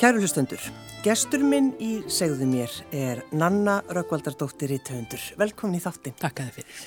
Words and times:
Kæru 0.00 0.22
hlustendur, 0.22 0.62
gestur 1.04 1.42
minn 1.44 1.74
í 1.76 1.90
segðu 2.08 2.46
mér 2.48 2.72
er 2.96 3.18
Nanna 3.36 3.82
Röggvaldardóttir 3.92 4.70
í 4.72 4.78
töfundur. 4.80 5.20
Velkomin 5.36 5.76
í 5.76 5.80
þáttin. 5.84 6.14
Takk 6.16 6.40
að 6.40 6.46
þið 6.46 6.54
fyrir. 6.56 6.78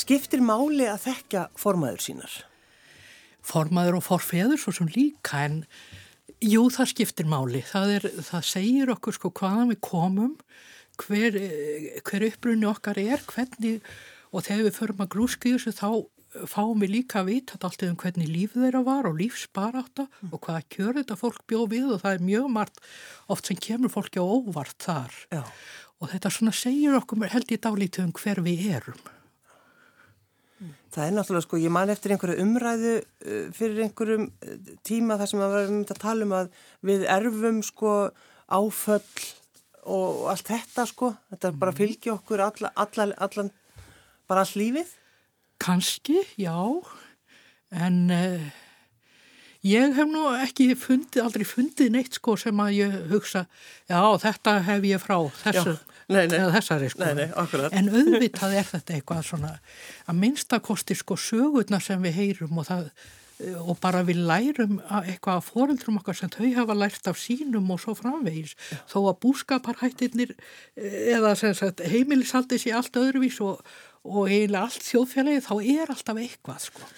Skiptir 0.00 0.40
máli 0.40 0.86
að 0.88 1.02
þekka 1.02 1.42
formaður 1.60 2.00
sínar? 2.06 2.38
Formaður 3.44 3.98
og 3.98 4.06
forfeður 4.06 4.62
svo 4.62 4.72
sem 4.78 4.88
líka 4.94 5.42
en 5.50 5.58
jú 6.40 6.62
það 6.72 6.90
skiptir 6.94 7.28
máli. 7.28 7.60
Það, 7.60 7.92
er, 7.98 8.08
það 8.30 8.48
segir 8.54 8.94
okkur 8.96 9.18
sko 9.18 9.32
hvaðan 9.36 9.74
við 9.74 9.80
komum, 9.90 10.32
hver, 11.04 11.36
hver 12.08 12.26
upprunni 12.30 12.70
okkar 12.72 13.02
er, 13.04 13.20
hvernig 13.28 13.84
og 14.32 14.48
þegar 14.48 14.64
við 14.70 14.80
förum 14.80 15.04
að 15.04 15.12
grúski 15.12 15.52
þessu 15.58 15.76
þá 15.76 15.90
fáum 16.30 16.78
við 16.78 16.92
líka 16.94 17.20
að 17.20 17.30
vita 17.32 17.58
allt 17.66 17.82
um 17.86 17.96
hvernig 17.98 18.28
líf 18.30 18.54
þeirra 18.54 18.82
var 18.86 19.08
og 19.10 19.16
lífsbaráta 19.18 20.06
mm. 20.06 20.32
og 20.32 20.42
hvaða 20.44 20.66
kjör 20.70 20.98
þetta 21.00 21.16
fólk 21.18 21.40
bjóð 21.50 21.70
við 21.72 21.88
og 21.96 22.02
það 22.04 22.16
er 22.16 22.26
mjög 22.28 22.50
margt 22.54 22.82
oft 23.30 23.50
sem 23.50 23.58
kemur 23.58 23.90
fólki 23.90 24.22
á 24.22 24.24
óvart 24.24 24.76
þar 24.78 25.16
Já. 25.32 25.42
og 25.98 26.12
þetta 26.12 26.34
svona 26.36 26.54
segir 26.54 26.94
okkur 27.00 27.26
held 27.32 27.50
ég 27.50 27.64
dálítið 27.64 28.06
um 28.06 28.12
hver 28.14 28.42
við 28.46 28.68
erum. 28.76 29.02
Það 30.90 31.06
er 31.06 31.12
náttúrulega 31.16 31.46
sko, 31.46 31.58
ég 31.62 31.72
man 31.72 31.90
eftir 31.92 32.12
einhverju 32.14 32.44
umræðu 32.44 32.94
uh, 33.00 33.44
fyrir 33.56 33.84
einhverjum 33.86 34.26
uh, 34.28 34.56
tíma 34.86 35.18
þar 35.18 35.30
sem 35.30 35.42
að 35.42 35.54
vera 35.54 35.70
um 35.70 35.82
að 35.82 36.00
tala 36.02 36.26
um 36.26 36.34
að 36.36 36.50
við 36.86 37.04
erfum 37.10 37.60
sko 37.66 37.92
áföll 38.50 39.28
og 39.90 40.26
allt 40.30 40.50
þetta 40.50 40.86
sko, 40.90 41.12
þetta 41.32 41.52
bara 41.56 41.74
mm. 41.74 41.78
fylgja 41.78 42.14
okkur 42.18 42.42
alla, 42.44 42.72
alla, 42.74 43.06
allan, 43.22 43.54
bara 44.30 44.44
all 44.44 44.58
lífið 44.58 44.98
Kanski, 45.60 46.22
já, 46.40 46.56
en 47.70 47.98
uh, 48.10 48.48
ég 49.66 49.94
hef 49.96 50.08
nú 50.08 50.24
ekki 50.40 50.70
fundið, 50.78 51.22
aldrei 51.26 51.46
fundið 51.48 51.92
neitt 51.92 52.16
sko 52.16 52.36
sem 52.40 52.64
að 52.64 52.74
ég 52.78 52.98
hugsa, 53.12 53.44
já 53.90 54.00
þetta 54.24 54.56
hef 54.70 54.88
ég 54.88 55.04
frá 55.04 55.16
þessu, 55.42 55.76
nei, 56.08 56.24
nei, 56.32 56.40
þessari 56.56 56.90
sko. 56.94 57.12
Nei, 57.12 57.28
en 57.76 57.92
auðvitað 58.00 58.58
er 58.62 58.68
þetta 58.72 58.96
eitthvað 58.96 59.24
svona 59.30 59.54
að 60.08 60.20
minnstakosti 60.24 60.96
sko 60.98 61.20
sögurna 61.20 61.82
sem 61.84 62.00
við 62.08 62.22
heyrum 62.22 62.62
og 62.62 62.70
það 62.72 62.92
og 63.40 63.78
bara 63.80 64.02
við 64.04 64.20
lærum 64.28 64.78
eitthvað 65.00 65.38
af 65.38 65.48
foreldrum 65.52 65.98
okkar 66.00 66.16
sem 66.18 66.32
þau 66.32 66.48
hafa 66.58 66.76
lært 66.76 67.08
af 67.10 67.18
sínum 67.20 67.70
og 67.72 67.80
svo 67.82 67.94
framvegis 67.96 68.52
Já. 68.52 68.80
þó 68.90 68.98
að 69.00 69.20
búskaparhættirnir 69.24 70.34
eh, 70.34 71.16
eða 71.16 71.32
heimilishaldi 71.88 72.60
sé 72.60 72.74
allt 72.76 72.98
öðruvís 73.00 73.40
og, 73.44 73.62
og 74.08 74.30
eiginlega 74.30 74.66
allt 74.66 74.86
þjóðfélagi 74.86 75.42
þá 75.44 75.54
er 75.60 75.92
alltaf 75.92 76.20
eitthvað 76.20 76.66
sko. 76.68 76.90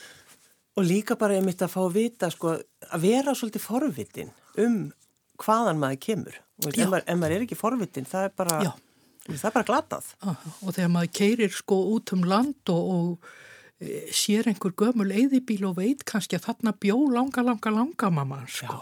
Og 0.79 0.87
líka 0.89 1.17
bara 1.21 1.37
ég 1.37 1.45
mitt 1.45 1.63
að 1.63 1.75
fá 1.75 1.81
að 1.83 1.97
vita 1.99 2.31
sko 2.33 2.55
að 2.57 3.03
vera 3.03 3.35
svolítið 3.37 3.65
forvitin 3.67 4.33
um 4.63 4.79
hvaðan 5.43 5.81
maður 5.83 6.01
kemur 6.07 6.39
og 6.63 6.71
ef 6.71 6.89
maður, 6.89 7.07
ef 7.07 7.19
maður 7.19 7.37
er 7.37 7.45
ekki 7.47 7.59
forvitin 7.59 8.09
það 8.09 8.29
er 8.29 8.35
bara, 8.39 8.59
það 9.27 9.49
er 9.49 9.55
bara 9.57 9.69
glatað. 9.69 10.13
Aha, 10.23 10.53
og 10.61 10.77
þegar 10.77 10.93
maður 10.95 11.13
keirir 11.19 11.57
sko 11.57 11.79
út 11.97 12.15
um 12.17 12.25
land 12.29 12.73
og, 12.73 12.93
og 12.95 13.83
e, 13.83 14.07
sér 14.15 14.49
einhver 14.51 14.75
gömul 14.79 15.11
eðibíl 15.11 15.67
og 15.69 15.77
veit 15.81 16.07
kannski 16.09 16.39
að 16.39 16.49
þarna 16.49 16.77
bjó 16.79 16.99
langa, 17.13 17.45
langa, 17.47 17.75
langa 17.75 18.13
mamma 18.15 18.43
sko. 18.47 18.79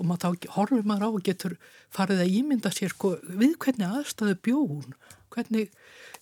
og 0.00 0.08
maður 0.08 0.34
þá 0.42 0.52
horfur 0.56 0.86
maður 0.88 1.06
á 1.06 1.10
og 1.12 1.24
getur 1.28 1.56
farið 1.94 2.24
að 2.24 2.36
ímynda 2.40 2.72
sér 2.74 2.94
sko 2.94 3.14
við 3.22 3.56
hvernig 3.62 4.00
aðstæðu 4.00 4.38
bjón, 4.42 4.96
hvernig 5.32 5.70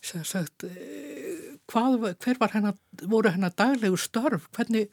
sagt, 0.01 0.65
eh, 0.67 1.57
hvað, 1.71 2.07
hver 2.23 2.39
var 2.41 2.55
hennar, 2.55 2.77
voru 3.03 3.33
hennar 3.33 3.53
daglegu 3.57 3.99
störf, 3.99 4.47
hvernig 4.55 4.89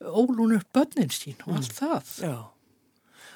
ólun 0.00 0.56
upp 0.56 0.72
börnin 0.72 1.12
sín 1.12 1.38
og 1.46 1.58
allt 1.58 1.74
mm. 1.74 1.78
það. 1.80 2.14
Já, 2.24 2.38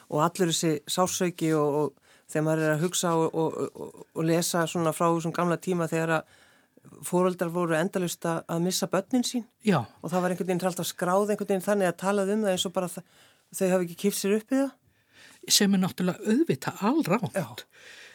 og 0.08 0.24
allur 0.24 0.52
þessi 0.52 0.78
sásauki 0.90 1.52
og, 1.56 1.76
og 1.80 2.14
þegar 2.30 2.46
maður 2.46 2.64
er 2.64 2.74
að 2.76 2.86
hugsa 2.86 3.12
og, 3.18 3.36
og, 3.36 4.00
og 4.14 4.24
lesa 4.24 4.64
svona 4.70 4.94
frá 4.96 5.08
þessum 5.10 5.34
gamla 5.36 5.60
tíma 5.60 5.88
þegar 5.90 6.18
að 6.20 6.40
fóröldar 7.04 7.52
voru 7.52 7.76
endalust 7.78 8.24
að 8.28 8.64
missa 8.64 8.88
börnin 8.92 9.24
sín 9.24 9.44
Já. 9.64 9.80
og 10.02 10.10
það 10.12 10.20
var 10.24 10.34
einhvern 10.34 10.50
veginn 10.50 10.66
alltaf 10.68 10.88
skráð 10.88 11.32
einhvern 11.32 11.48
veginn 11.48 11.64
þannig 11.64 11.90
að 11.90 12.00
talað 12.02 12.32
um 12.34 12.44
það 12.44 12.54
eins 12.54 12.66
og 12.68 12.74
bara 12.74 12.90
þau 12.92 13.68
hafi 13.72 13.86
ekki 13.86 14.00
kipt 14.04 14.18
sér 14.18 14.38
upp 14.38 14.52
í 14.52 14.58
það. 14.60 14.72
Sem 15.54 15.76
er 15.76 15.82
náttúrulega 15.82 16.32
auðvita 16.32 16.72
allránt. 16.88 17.64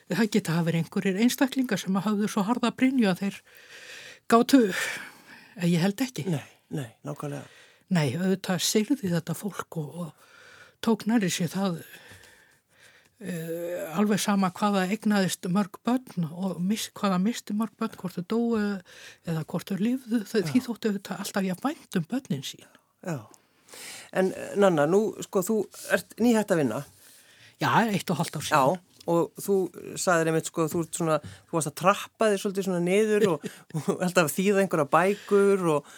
Það 0.09 0.29
geta 0.33 0.55
að 0.57 0.67
vera 0.69 0.79
einhverjir 0.81 1.19
einstaklingar 1.21 1.79
sem 1.81 1.97
að 1.99 2.05
hafðu 2.07 2.27
svo 2.33 2.41
harda 2.47 2.71
brinju 2.73 3.09
að 3.11 3.19
þeir 3.23 3.35
gáttu, 4.31 4.61
ég 5.61 5.83
held 5.83 6.01
ekki. 6.01 6.25
Nei, 6.33 6.47
nei, 6.73 6.89
nákvæmlega. 7.05 7.45
Nei, 7.93 8.07
auðvitað 8.17 8.63
segði 8.65 8.97
þetta 9.03 9.35
fólk 9.37 9.77
og, 9.81 9.89
og 10.01 10.09
tók 10.85 11.05
næri 11.09 11.29
sér 11.33 11.51
það 11.53 11.77
uh, 13.21 13.97
alveg 14.01 14.21
sama 14.25 14.49
hvaða 14.57 14.87
egnaðist 14.93 15.45
mörg 15.53 15.77
börn 15.85 16.27
og 16.29 16.57
mis, 16.61 16.89
hvaða 16.97 17.21
misti 17.21 17.53
mörg 17.57 17.73
börn, 17.77 17.97
hvort 18.01 18.17
þau 18.17 18.25
dói 18.33 18.65
eða 19.29 19.45
hvort 19.45 19.69
þau 19.69 19.77
lifðu, 19.81 20.25
því 20.25 20.65
þóttu 20.65 20.89
auðvitað 20.89 21.21
alltaf 21.21 21.49
ég 21.51 21.65
bænt 21.65 22.01
um 22.01 22.09
börnin 22.09 22.45
sín. 22.45 22.65
Já, 23.05 23.19
en 24.17 24.33
Nanna, 24.57 24.89
nú 24.89 25.13
sko 25.25 25.45
þú 25.45 25.63
ert 25.93 26.17
nýhætt 26.17 26.53
að 26.53 26.63
vinna. 26.63 26.85
Já, 27.61 27.69
eitt 27.89 28.09
og 28.09 28.23
halvt 28.23 28.41
ár 28.41 28.45
síðan. 28.49 28.77
Já 28.77 28.89
og 29.09 29.41
þú 29.41 29.57
saðir 29.99 30.29
einmitt 30.31 30.49
sko 30.49 30.67
þú, 30.71 30.83
svona, 30.93 31.17
þú 31.49 31.57
varst 31.57 31.71
að 31.71 31.77
trappa 31.81 32.29
þig 32.31 32.41
svolítið 32.43 32.67
svona 32.67 32.83
niður 32.85 33.27
og, 33.33 33.49
og 33.79 34.05
alltaf 34.05 34.31
þýða 34.35 34.63
einhverja 34.63 34.89
bækur 34.95 35.67
og, 35.75 35.91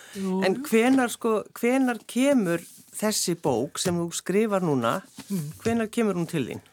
en 0.48 0.58
hvenar 0.68 1.14
sko 1.14 1.36
hvenar 1.60 2.02
kemur 2.10 2.64
þessi 2.96 3.38
bók 3.40 3.80
sem 3.82 3.98
þú 4.00 4.10
skrifar 4.16 4.66
núna 4.66 5.00
mm. 5.28 5.46
hvenar 5.64 5.92
kemur 5.94 6.20
hún 6.20 6.30
til 6.30 6.48
þín? 6.50 6.66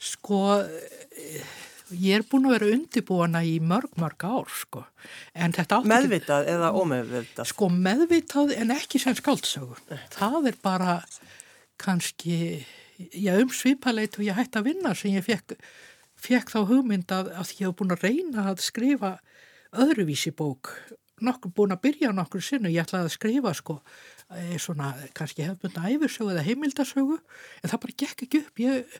Sko 0.00 0.40
ég 1.90 2.20
er 2.20 2.26
búin 2.30 2.46
að 2.48 2.56
vera 2.56 2.70
undibúana 2.76 3.42
í 3.46 3.56
mörg 3.62 3.96
mörg 4.00 4.24
ár 4.26 4.50
sko 4.54 4.84
Meðvitað 5.34 6.44
ekki, 6.46 6.54
eða 6.54 6.70
ómeðvitað? 6.76 7.50
Sko 7.50 7.70
meðvitað 7.74 8.54
en 8.56 8.74
ekki 8.74 9.00
sem 9.02 9.16
skáldsögur 9.18 9.82
það 10.14 10.52
er 10.52 10.60
bara 10.62 11.00
kannski 11.80 12.60
já, 13.12 13.34
um 13.40 13.50
svipaleit 13.54 14.18
og 14.18 14.26
ég 14.26 14.36
hætti 14.36 14.60
að 14.60 14.70
vinna 14.70 14.94
sem 14.96 15.14
ég 15.14 15.26
fekk, 15.26 15.56
fekk 16.20 16.52
þá 16.52 16.60
hugmynd 16.68 17.12
að, 17.14 17.32
að 17.40 17.52
ég 17.58 17.68
hef 17.68 17.76
búin 17.78 17.94
að 17.94 18.06
reyna 18.06 18.46
að 18.52 18.64
skrifa 18.64 19.12
öðruvísi 19.80 20.32
bók. 20.36 20.72
Nokkur 21.20 21.52
búin 21.56 21.74
að 21.74 21.82
byrja 21.84 22.14
nokkur 22.16 22.42
sinnu 22.44 22.72
ég 22.72 22.86
ætlaði 22.86 23.10
að 23.10 23.14
skrifa 23.16 23.52
sko 23.56 23.76
e, 24.32 24.56
svona 24.62 24.94
kannski 25.16 25.44
hefðbundna 25.44 25.90
æfirsögu 25.92 26.32
eða 26.32 26.46
heimildasögu 26.46 27.18
en 27.20 27.72
það 27.72 27.82
bara 27.82 27.98
gekk 28.04 28.24
ekki 28.26 28.40
upp. 28.46 28.62
Ég, 28.64 28.96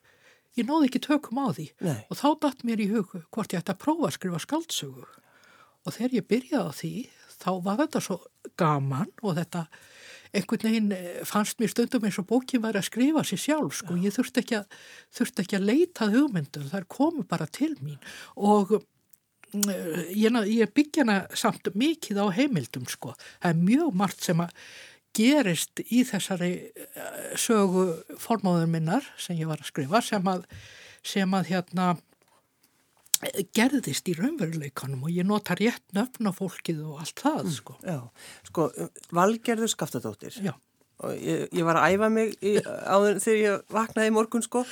ég 0.61 0.69
náði 0.69 0.91
ekki 0.91 1.03
tökum 1.07 1.41
á 1.41 1.49
því. 1.57 1.71
Nei. 1.81 2.03
og 2.13 2.21
þá 2.21 2.29
dætt 2.45 2.67
mér 2.69 2.85
í 2.85 2.91
hug 2.93 3.17
hvort 3.33 3.57
ég 3.57 3.63
ætti 3.63 3.73
að 3.73 3.83
prófa 3.87 4.11
að 4.11 4.19
skrifa 4.19 4.43
skaldsögu 4.45 5.07
og 5.81 5.97
þegar 5.97 6.19
ég 6.19 6.29
byrjaði 6.29 6.69
á 6.69 6.73
því 6.77 6.93
þá 7.41 7.51
var 7.65 7.81
þetta 7.81 8.05
svo 8.05 8.19
gaman 8.61 9.13
og 9.25 9.39
þetta 9.39 9.65
einhvern 10.37 10.67
veginn 10.67 10.93
eh, 10.95 11.23
fannst 11.27 11.61
mér 11.61 11.73
stundum 11.73 12.07
eins 12.07 12.19
og 12.21 12.29
bókin 12.31 12.63
var 12.63 12.79
að 12.79 12.89
skrifa 12.89 13.25
sér 13.27 13.43
sjálf 13.45 13.81
sko, 13.81 13.97
ég 14.01 14.15
þurfti 14.15 14.45
ekki 14.45 14.59
að, 14.61 14.79
þurfti 15.19 15.45
ekki 15.45 15.59
að 15.59 15.67
leitað 15.71 16.17
hugmyndum, 16.19 16.69
þar 16.71 16.87
komu 16.91 17.27
bara 17.29 17.49
til 17.51 17.73
mín. 17.83 17.99
Og 18.37 18.77
mm, 19.55 19.73
ég, 20.15 20.39
ég 20.55 20.77
byggja 20.77 21.07
hana 21.07 21.19
samt 21.35 21.73
mikið 21.75 22.23
á 22.23 22.27
heimildum 22.37 22.87
sko, 22.91 23.17
það 23.41 23.55
er 23.55 23.65
mjög 23.65 23.99
margt 24.03 24.27
sem 24.27 24.45
að 24.45 24.55
gerist 25.17 25.83
í 25.91 26.05
þessari 26.07 26.53
eh, 26.71 27.33
sögu 27.39 27.89
formóður 28.23 28.71
minnar 28.71 29.07
sem 29.19 29.39
ég 29.41 29.51
var 29.51 29.63
að 29.63 29.73
skrifa 29.73 30.03
sem 30.05 30.31
að, 30.31 30.47
sem 31.03 31.35
að 31.35 31.51
hérna 31.51 31.95
gerðist 33.57 34.09
í 34.09 34.15
raunveruleikanum 34.17 35.05
og 35.05 35.13
ég 35.13 35.27
nota 35.29 35.57
rétt 35.59 35.85
nöfn 35.97 36.31
á 36.31 36.33
fólkið 36.33 36.81
og 36.89 37.03
allt 37.03 37.21
það 37.21 37.43
mm, 37.43 37.55
sko. 37.59 37.77
Já, 37.85 37.99
sko, 38.49 38.67
Valgerður 39.17 39.73
Skaftadóttir. 39.73 40.39
Já. 40.41 40.55
og 41.05 41.17
ég, 41.17 41.47
ég 41.57 41.67
var 41.67 41.81
að 41.81 41.97
æfa 41.97 42.09
mig 42.13 42.33
í, 42.41 42.57
áður 42.65 43.21
þegar 43.25 43.43
ég 43.43 43.75
vaknaði 43.77 44.13
í 44.13 44.15
morgun 44.17 44.45
sko, 44.45 44.65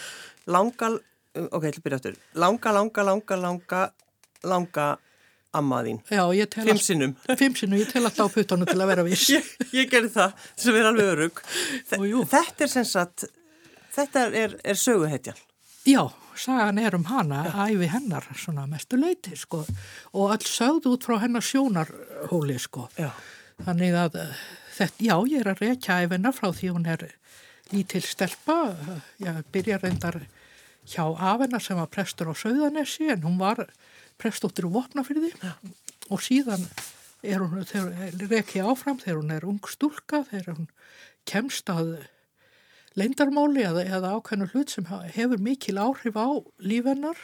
langa 0.48 0.94
ok, 1.46 1.66
ég 1.68 1.76
að 1.76 1.84
byrja 1.84 1.98
aftur, 2.00 2.16
langa, 2.38 2.72
langa, 2.74 3.04
langa 3.08 3.38
langa, 3.42 3.82
langa 4.48 4.86
ammaðín, 5.58 6.00
fimm 6.04 6.80
sinnum. 6.82 7.14
Fimm 7.40 7.56
sinnum, 7.56 7.80
ég 7.80 7.90
tel 7.92 8.04
alltaf 8.04 8.32
á 8.32 8.34
puttunum 8.34 8.68
til 8.68 8.78
að 8.78 8.90
vera 8.92 9.04
viss. 9.06 9.28
Ég, 9.36 9.48
ég 9.74 9.90
gerði 9.90 10.12
það, 10.14 10.46
sem 10.60 10.76
er 10.76 10.88
alveg 10.90 11.12
örug 11.14 11.42
þetta 11.88 12.66
er 12.66 12.72
sem 12.72 12.88
sagt 12.88 13.28
þetta 13.96 14.26
er, 14.36 14.56
er 14.64 14.78
söguhetjan. 14.78 15.38
Já, 15.88 16.02
sagan 16.40 16.79
er 16.79 16.96
um 16.96 17.06
hana, 17.11 17.44
æfi 17.67 17.90
hennar 17.93 18.26
svona 18.38 18.67
mestu 18.70 18.99
leiti 19.00 19.37
sko. 19.37 19.64
Og 20.14 20.35
alls 20.35 20.50
sögð 20.58 20.90
út 20.93 21.06
frá 21.08 21.19
hennar 21.23 21.44
sjónarhóli 21.44 22.58
sko. 22.62 22.88
Já. 22.99 23.11
Þannig 23.67 23.96
að 23.99 24.19
eh, 24.23 24.43
þetta, 24.79 25.05
já, 25.08 25.14
ég 25.32 25.40
er 25.43 25.52
að 25.52 25.62
rekja 25.67 26.00
æfina 26.05 26.32
frá 26.35 26.50
því 26.55 26.75
hún 26.76 26.90
er 26.90 27.08
lítil 27.73 28.02
stelpa, 28.06 28.58
ég 29.20 29.43
byrja 29.52 29.81
reyndar 29.82 30.23
hjá 30.88 31.05
afennar 31.05 31.62
sem 31.62 31.76
var 31.76 31.90
prestur 31.93 32.31
á 32.32 32.35
Söðanesi 32.38 33.11
en 33.12 33.26
hún 33.26 33.37
var 33.41 33.67
prestóttir 34.20 34.69
úr 34.69 34.79
Vopnafyrði 34.79 35.34
og 36.08 36.23
síðan 36.25 36.64
er 37.23 37.43
hún, 37.43 37.64
rekja 38.31 38.69
áfram 38.70 39.00
þegar 39.02 39.20
hún 39.20 39.34
er 39.34 39.46
ung 39.49 39.61
stúlka, 39.69 40.23
þegar 40.31 40.56
hún 40.56 40.70
kemst 41.29 41.69
að 41.73 41.99
leindarmáli 42.98 43.64
eða, 43.68 43.84
eða 43.98 44.14
ákveðnu 44.18 44.48
hlut 44.52 44.74
sem 44.74 44.88
hefur 45.14 45.42
mikil 45.42 45.78
áhrif 45.80 46.18
á 46.18 46.28
lífennar 46.60 47.20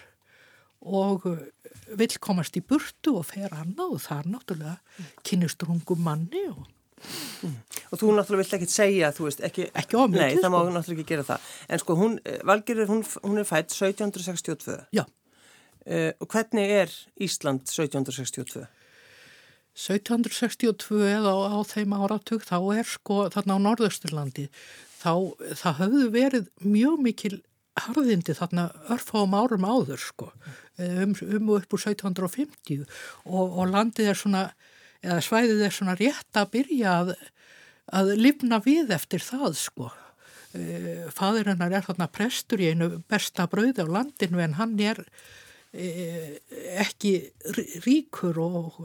og 0.84 1.24
uh, 1.30 1.40
vill 1.96 2.12
komast 2.20 2.56
í 2.60 2.62
burtu 2.64 3.16
og 3.20 3.26
fer 3.30 3.52
annað 3.56 3.96
og 3.96 4.04
það 4.04 4.22
er 4.22 4.30
náttúrulega 4.34 5.10
kynnistrungum 5.26 6.06
manni 6.06 6.46
og 6.52 6.64
Mm. 7.44 7.58
Og 7.92 7.98
þú 8.00 8.14
náttúrulega 8.16 8.40
vilt 8.40 8.52
ekki 8.56 8.66
segja, 8.72 9.10
veist, 9.18 9.42
ekki... 9.44 9.66
Ekki 9.76 9.98
ofmikið, 10.00 10.22
Nei, 10.22 10.38
það 10.40 10.52
má 10.54 10.60
sko. 10.62 10.70
náttúrulega 10.72 11.02
ekki 11.02 11.10
gera 11.10 11.24
það. 11.28 11.48
En 11.68 11.82
sko, 11.82 11.96
hún, 11.98 12.14
Valgerður, 12.48 12.88
hún, 12.88 13.02
hún 13.26 13.40
er 13.42 13.48
fætt 13.50 13.74
1762. 13.74 14.78
já, 14.96 15.04
Uh, 15.84 16.14
og 16.16 16.30
hvernig 16.32 16.70
er 16.72 16.92
Ísland 17.20 17.66
1762? 17.68 18.62
1762 19.76 21.02
eða 21.04 21.34
á, 21.34 21.36
á 21.52 21.60
þeim 21.68 21.92
áratug 21.92 22.40
þá 22.46 22.56
er 22.72 22.88
sko 22.88 23.16
þarna 23.34 23.58
á 23.60 23.64
Norðausturlandi 23.66 24.46
þá 25.04 25.12
það 25.60 25.80
höfðu 25.82 26.06
verið 26.14 26.48
mjög 26.64 27.02
mikil 27.04 27.34
harðindi 27.84 28.36
þarna 28.38 28.68
örfáum 28.94 29.34
árum 29.34 29.66
áður 29.66 30.00
sko 30.00 30.28
um, 30.78 31.14
um 31.14 31.50
og 31.50 31.64
upp 31.64 31.74
úr 31.74 31.82
1750 31.82 32.84
og, 33.26 33.44
og 33.48 33.72
landið 33.72 34.12
er 34.12 34.20
svona 34.20 34.44
eða 35.04 35.20
svæðið 35.24 35.64
er 35.66 35.74
svona 35.74 35.96
rétt 35.98 36.40
að 36.40 36.50
byrja 36.54 36.96
að, 37.02 37.12
að 37.98 38.12
lifna 38.16 38.60
við 38.64 38.94
eftir 38.96 39.24
það 39.24 39.58
sko. 39.60 39.90
Uh, 40.54 41.08
fadir 41.12 41.50
hennar 41.50 41.74
er 41.74 41.84
þarna 41.84 42.08
prestur 42.14 42.62
í 42.62 42.70
einu 42.72 43.02
besta 43.10 43.48
brauði 43.50 43.84
á 43.84 43.88
landinu 43.90 44.40
en 44.44 44.56
hann 44.60 44.76
er 44.80 45.02
uh, 45.02 46.30
ekki 46.80 47.16
rí- 47.56 47.82
ríkur 47.84 48.38
og 48.40 48.78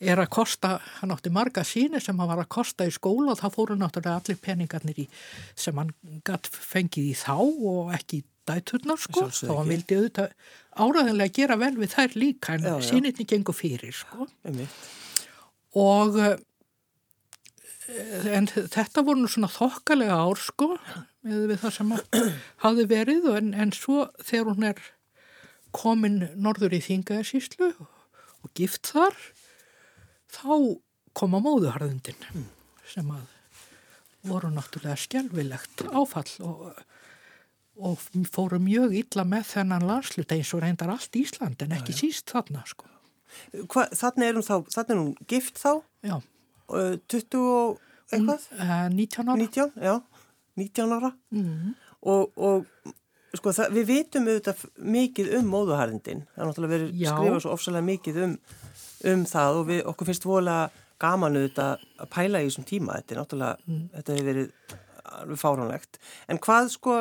er 0.00 0.20
að 0.22 0.30
kosta, 0.32 0.78
hann 1.00 1.12
átti 1.12 1.28
marga 1.32 1.60
síni 1.66 2.00
sem 2.00 2.16
hann 2.20 2.30
var 2.30 2.40
að 2.40 2.48
kosta 2.56 2.86
í 2.88 2.92
skóla 2.94 3.34
og 3.34 3.40
það 3.42 3.54
fóru 3.56 3.76
náttúrulega 3.76 4.16
allir 4.22 4.38
peningarnir 4.40 5.00
í 5.02 5.06
sem 5.60 5.76
hann 5.76 5.90
gatt 6.24 6.48
fengið 6.48 7.10
í 7.10 7.16
þá 7.20 7.34
og 7.40 7.90
ekki 7.98 8.22
í 8.22 8.26
dæturnar 8.48 8.98
sko, 8.98 9.26
þá 9.28 9.50
hann 9.58 9.68
vildi 9.68 9.98
auðvitað 9.98 10.32
áraðinlega 10.80 11.34
gera 11.36 11.58
vel 11.60 11.74
við 11.76 11.92
þær 11.92 12.16
líka 12.16 12.54
en 12.56 12.64
Já, 12.64 12.72
já. 12.78 12.86
sínirni 12.88 13.26
gengur 13.28 13.54
fyrir 13.58 13.92
sko 13.94 14.26
Einmitt. 14.48 14.78
og 15.76 16.16
eh, 16.24 16.38
en 18.38 18.48
þetta 18.48 19.04
voru 19.04 19.20
nú 19.24 19.28
svona 19.30 19.50
þokkalega 19.52 20.16
ár 20.24 20.40
sko 20.40 20.70
með 21.26 21.44
við 21.52 21.60
það 21.66 21.76
sem 21.76 21.92
að 21.98 22.18
hafði 22.64 22.88
verið 22.94 23.28
en, 23.36 23.52
en 23.52 23.74
svo 23.76 24.06
þegar 24.24 24.50
hún 24.54 24.68
er 24.72 24.80
komin 25.76 26.18
norður 26.40 26.72
í 26.78 26.80
Þingaðarsíslu 26.88 27.68
og 27.76 28.50
gift 28.58 28.90
þar 28.94 29.14
þá 30.30 30.78
koma 31.16 31.40
móðuharðundin 31.42 32.18
sem 32.90 33.10
að 33.14 33.36
voru 34.30 34.50
náttúrulega 34.52 34.98
skjálfilegt 35.00 35.84
áfall 35.96 36.30
og, 36.44 36.80
og 37.80 38.02
fóru 38.28 38.60
mjög 38.62 38.94
illa 39.00 39.24
með 39.28 39.46
þennan 39.54 39.86
landsluta 39.88 40.36
eins 40.36 40.52
og 40.56 40.62
reyndar 40.64 40.92
allt 40.92 41.16
Ísland 41.16 41.62
en 41.64 41.76
ekki 41.78 41.96
síst 41.96 42.30
þarna 42.34 42.64
sko. 42.68 42.88
Hva, 43.70 43.86
þannig 43.94 44.26
er 44.28 44.38
hún 44.38 44.44
þá, 44.46 44.56
þannig 44.74 44.92
er 44.94 45.00
hún 45.00 45.12
gift 45.30 45.60
þá, 45.62 45.72
Já, 46.04 46.16
uh, 46.18 46.96
20 47.08 47.38
og 47.40 47.80
eitthvað? 48.10 48.46
uh, 48.58 48.88
19 48.92 49.30
ára. 49.30 49.38
19, 49.38 49.76
já, 49.86 49.94
19 50.60 50.96
ára. 50.98 51.12
Mm. 51.30 51.74
Og, 52.10 52.40
og 52.40 53.36
sko, 53.38 53.52
það, 53.54 53.76
við 53.78 53.88
vitum 53.92 54.28
auðvitað 54.28 54.64
mikið 54.98 55.32
um 55.38 55.50
móðuharðindin. 55.54 56.24
Það 56.34 56.42
er 56.42 56.50
náttúrulega 56.50 56.74
verið 56.74 56.94
Já. 56.98 57.10
skrifað 57.14 57.42
svo 57.44 57.54
ofsalega 57.54 57.86
mikið 57.86 58.20
um, 58.26 58.34
um 59.04 59.24
það 59.28 59.58
og 59.60 59.66
við, 59.70 59.80
okkur 59.92 60.10
finnst 60.10 60.26
voðalega 60.28 60.70
gaman 61.00 61.36
auðvitað 61.40 61.84
að 62.04 62.10
pæla 62.12 62.40
í 62.42 62.48
þessum 62.50 62.66
tíma. 62.68 62.98
Þetta 63.00 63.14
er 63.14 63.20
náttúrulega, 63.22 63.56
Mm. 63.66 63.88
þetta 63.96 64.16
hefur 64.16 64.30
verið 64.30 64.52
alveg 65.20 65.40
fáránlegt. 65.40 65.98
En 66.28 66.38
hvað 66.38 66.68
sko, 66.74 66.96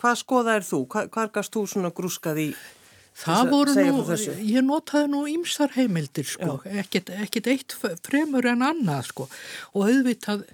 hvað 0.00 0.18
skoðaðir 0.24 0.66
þú? 0.66 0.80
Hvað, 0.90 1.08
hvað 1.14 1.32
gafst 1.32 1.54
þú 1.54 1.62
svona 1.70 1.90
grúskað 1.94 2.40
í? 2.42 2.48
Það 3.20 3.40
að 3.40 3.50
voru 3.50 3.72
nú, 3.74 4.02
ég 4.48 4.64
notaði 4.64 5.08
nú 5.12 5.20
ýmsar 5.28 5.72
heimildir 5.74 6.24
sko, 6.24 6.60
ekkit, 6.64 7.10
ekkit 7.10 7.46
eitt 7.52 7.74
fremur 8.06 8.46
en 8.46 8.62
annað 8.64 9.08
sko 9.10 9.26
og 9.74 9.88
auðvitað 9.90 10.44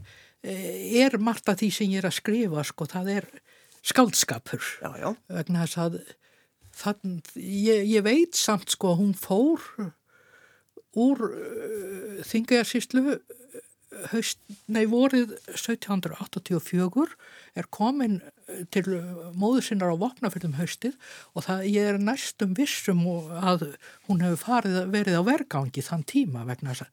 eh, 0.43 1.05
er 1.05 1.19
margt 1.23 1.49
af 1.53 1.61
því 1.61 1.69
sem 1.77 1.93
ég 1.93 2.01
er 2.03 2.09
að 2.09 2.17
skrifa 2.17 2.65
sko, 2.67 2.89
það 2.91 3.11
er 3.13 3.29
skáldskapur 3.87 4.65
Já, 4.83 4.91
já, 4.99 5.11
vegna 5.37 5.67
þess 5.67 5.79
að 5.85 5.99
þann, 6.81 7.21
ég, 7.37 7.85
ég 7.93 8.03
veit 8.09 8.35
samt 8.41 8.73
sko 8.75 8.95
að 8.95 9.01
hún 9.05 9.15
fór 9.15 9.63
úr 10.97 11.27
uh, 11.29 12.23
þingajarsýslu 12.27 13.19
haust, 14.11 14.39
nei 14.73 14.85
vorið 14.91 15.35
1784 15.55 17.07
er 17.57 17.69
komin 17.73 18.19
eh, 18.21 18.65
til 18.73 18.85
móður 19.39 19.67
sinnar 19.67 19.95
á 19.95 19.97
vopnafyrðum 20.01 20.57
haustið 20.59 20.97
og 21.35 21.47
það 21.47 21.67
ég 21.73 21.91
er 21.93 22.01
næstum 22.03 22.55
vissum 22.59 23.05
að 23.07 23.69
hún 24.09 24.25
hefur 24.25 24.43
farið, 24.43 24.79
verið 24.95 25.21
á 25.21 25.23
vergangi 25.29 25.85
þann 25.85 26.07
tíma 26.09 26.47
vegna 26.49 26.75
þess 26.75 26.89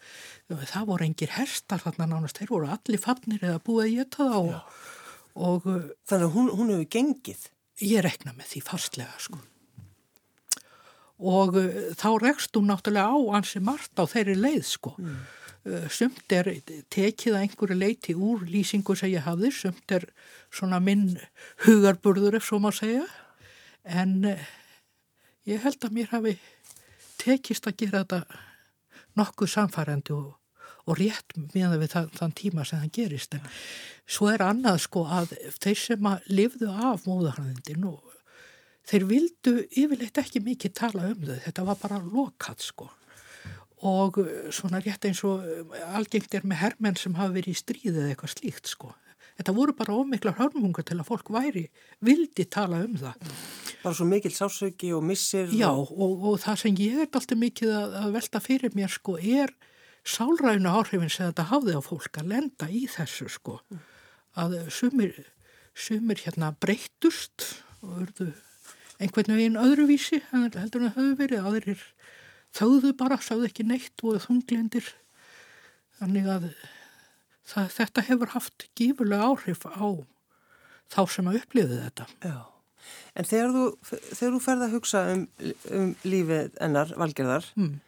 að 0.53 0.67
það 0.73 0.89
voru 0.91 1.07
engir 1.09 1.33
herstar 1.37 1.83
þarna 1.83 2.09
nánast, 2.11 2.39
þeir 2.39 2.53
voru 2.53 2.73
allir 2.75 3.03
fannir 3.03 3.47
eða 3.47 3.63
búið 3.63 3.85
að 3.85 3.95
geta 3.97 4.29
það 4.29 4.37
og, 4.43 4.53
og 5.33 5.71
þannig 5.71 6.27
að 6.29 6.35
hún, 6.37 6.53
hún 6.53 6.75
hefur 6.75 6.93
gengið. 6.97 7.49
ég 7.83 8.05
rekna 8.05 8.35
með 8.37 8.53
því 8.53 8.67
fastlega 8.69 9.17
sko. 9.19 9.41
Og 11.21 11.57
uh, 11.59 11.69
þá 11.99 12.09
rekst 12.23 12.57
hún 12.57 12.71
náttúrulega 12.71 13.13
á 13.13 13.17
ansi 13.37 13.61
margt 13.63 13.99
á 13.99 14.03
þeirri 14.09 14.35
leið 14.39 14.63
sko. 14.67 14.95
Uh, 14.97 15.85
sumt 15.93 16.33
er 16.33 16.49
tekið 16.91 17.37
að 17.37 17.43
einhverju 17.45 17.77
leiti 17.77 18.15
úr 18.17 18.47
lýsingu 18.49 18.95
sem 18.97 19.13
ég 19.13 19.27
hafði, 19.27 19.51
sumt 19.53 19.93
er 19.95 20.07
svona 20.51 20.81
minn 20.83 21.13
hugarburður 21.67 22.39
ef 22.39 22.47
svo 22.49 22.59
má 22.63 22.71
segja. 22.75 23.05
En 23.83 24.23
uh, 24.33 24.47
ég 25.49 25.61
held 25.63 25.85
að 25.85 25.95
mér 25.99 26.11
hafi 26.15 26.37
tekist 27.21 27.67
að 27.69 27.83
gera 27.83 28.03
þetta 28.03 28.41
nokkuð 29.19 29.51
samfærandi 29.53 30.15
og, 30.15 30.31
og 30.89 30.97
rétt 30.99 31.35
meðan 31.53 31.79
við 31.81 31.93
það, 31.93 32.09
þann 32.17 32.37
tíma 32.39 32.65
sem 32.67 32.81
það 32.81 32.95
gerist. 32.97 33.37
En 33.37 33.45
svo 34.09 34.31
er 34.31 34.43
annað 34.43 34.81
sko 34.87 35.05
að 35.05 35.35
þeir 35.61 35.79
sem 35.79 36.09
að 36.09 36.27
lifðu 36.33 36.71
af 36.73 37.05
móðarhæðindin 37.07 37.87
og 37.91 38.12
þeir 38.89 39.07
vildu 39.09 39.55
yfirleitt 39.69 40.19
ekki 40.19 40.43
mikið 40.43 40.75
tala 40.79 41.07
um 41.11 41.23
þau, 41.23 41.39
þetta 41.45 41.65
var 41.69 41.79
bara 41.81 42.01
lokað 42.03 42.67
sko 42.67 42.89
og 43.83 44.19
uh, 44.21 44.27
svona 44.53 44.81
rétt 44.83 45.07
eins 45.07 45.21
og 45.27 45.43
uh, 45.43 45.79
algengt 45.97 46.35
er 46.35 46.45
með 46.47 46.61
hermenn 46.61 46.99
sem 46.99 47.15
hafa 47.17 47.35
verið 47.35 47.53
í 47.53 47.59
stríðið 47.59 48.03
eða 48.03 48.13
eitthvað 48.13 48.35
slíkt 48.37 48.71
sko. 48.71 48.93
Þetta 49.33 49.55
voru 49.57 49.73
bara 49.73 49.95
ómiklar 49.97 50.37
hörmungar 50.37 50.85
til 50.85 50.99
að 50.99 51.07
fólk 51.07 51.31
væri, 51.33 51.65
vildi 52.05 52.45
tala 52.53 52.83
um 52.85 52.93
það. 53.01 53.31
Bara 53.81 53.97
svo 53.97 54.05
mikil 54.07 54.31
sásauki 54.31 54.91
og 54.93 55.03
missir. 55.03 55.49
Já 55.57 55.71
og, 55.71 55.89
og, 55.91 56.27
og 56.29 56.37
það 56.43 56.59
sem 56.61 56.79
ég 56.83 57.01
er 57.01 57.09
alltaf 57.09 57.39
mikið 57.41 57.73
að, 57.73 57.97
að 58.03 58.15
velta 58.19 58.43
fyrir 58.43 58.77
mér 58.77 58.93
sko 58.93 59.17
er 59.17 59.51
sálræðinu 60.05 60.69
áhrifin 60.69 61.11
sem 61.11 61.31
þetta 61.31 61.49
hafði 61.49 61.75
á 61.75 61.81
fólk 61.83 62.21
að 62.21 62.31
lenda 62.35 62.69
í 62.69 62.85
þessu 62.91 63.27
sko. 63.31 63.57
Að 64.39 64.57
sumir, 64.73 65.17
sumir 65.73 66.21
hérna 66.23 66.53
breyttust 66.61 67.49
og 67.81 67.97
verðu 67.97 68.31
einhvern 69.03 69.35
veginn 69.37 69.59
öðruvísi 69.59 70.21
heldur 70.31 70.63
en 70.63 70.71
það 70.71 70.95
höfðu 70.97 71.17
verið 71.19 71.47
aðrir 71.49 71.83
þauðu 72.53 72.93
bara, 72.99 73.17
sáðu 73.21 73.47
ekki 73.49 73.65
neitt 73.67 74.03
og 74.05 74.21
þunglindir 74.23 74.87
þannig 75.99 76.27
að 76.29 76.47
það, 77.49 77.69
þetta 77.77 78.05
hefur 78.09 78.33
haft 78.35 78.67
gífurlega 78.77 79.29
áhrif 79.31 79.65
á 79.67 79.87
þá 80.93 80.99
sem 81.09 81.29
að 81.31 81.39
upplifu 81.41 81.79
þetta. 81.79 82.05
Já. 82.21 82.35
En 83.17 83.25
þegar 83.29 83.53
þú, 83.55 83.63
þegar 83.89 84.33
þú 84.35 84.39
ferð 84.43 84.65
að 84.65 84.73
hugsa 84.75 85.01
um, 85.13 85.21
um 85.71 85.91
lífið 86.03 86.57
ennar, 86.61 86.93
valgerðar, 86.99 87.47
Mm. 87.55 87.79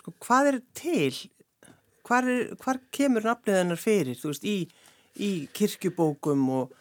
sko, 0.00 0.14
hvað 0.24 0.52
er 0.52 0.60
til? 0.78 1.18
Er, 2.08 2.54
hvar 2.56 2.78
kemur 2.94 3.26
nafnið 3.28 3.58
hennar 3.60 3.80
fyrir, 3.80 4.16
þú 4.16 4.30
veist, 4.32 4.46
í, 4.48 4.62
í 5.20 5.30
kirkjubókum 5.52 6.46
og 6.56 6.72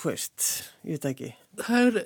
þú 0.00 0.08
veist, 0.12 0.50
ég 0.88 0.98
veit 0.98 1.08
ekki, 1.14 1.32
Það 1.52 1.82
er 1.84 1.96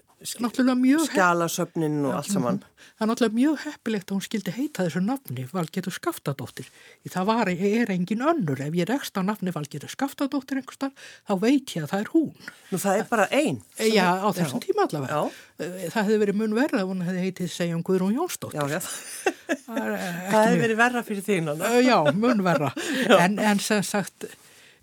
náttúrulega 0.43 0.75
mjög 0.75 1.03
skjalasöfnin 1.07 2.01
og 2.09 2.15
allt 2.19 2.31
saman. 2.35 2.57
Það 2.97 3.03
er 3.05 3.09
náttúrulega 3.13 3.37
mjög 3.37 3.59
heppilegt 3.63 4.09
að 4.11 4.17
hún 4.17 4.25
skildi 4.25 4.55
heita 4.57 4.83
þessu 4.89 5.03
nafni 5.07 5.45
Valgetur 5.53 5.95
Skaftadóttir. 5.95 6.67
Það 7.15 7.29
var, 7.29 7.51
er 7.55 7.93
engin 7.95 8.25
önnur. 8.27 8.59
Ef 8.65 8.75
ég 8.75 8.89
rekst 8.91 9.15
á 9.15 9.23
nafni 9.23 9.53
Valgetur 9.55 9.93
Skaftadóttir 9.93 10.59
einhverstar, 10.59 10.91
þá 11.31 11.33
veit 11.45 11.77
ég 11.77 11.87
að 11.87 11.93
það 11.93 12.03
er 12.03 12.11
hún. 12.17 12.33
Nú 12.73 12.81
það 12.83 12.99
er 12.99 13.07
bara 13.13 13.27
einn. 13.39 13.61
Já, 13.79 14.09
á 14.19 14.29
þessum 14.35 14.65
tíma 14.67 14.89
allavega. 14.89 15.15
Já, 15.15 15.43
Eh, 15.63 15.87
Það 15.95 16.03
hefði 16.09 16.17
verið 16.21 16.37
mun 16.37 16.53
verða 16.59 16.81
ef 16.83 16.89
hún 16.91 17.05
hefði 17.07 17.23
heitið 17.23 17.53
segjum 17.55 17.85
Guðrún 17.87 18.17
Jónsdóttir. 18.19 18.59
já, 18.61 18.67
já. 18.75 18.81
Það 19.69 19.79
eh, 19.95 20.19
Það 20.33 20.49
mjög- 20.51 20.65
verið 20.67 20.77
verra 20.83 21.03
fyrir 21.07 21.23
þín. 21.23 21.53
Eh, 21.55 21.79
Já, 21.87 21.97
mun 22.13 22.43
verra. 22.45 22.73
en, 23.25 23.39
en 23.39 23.63
sem 23.63 23.81
sagt, 23.87 24.27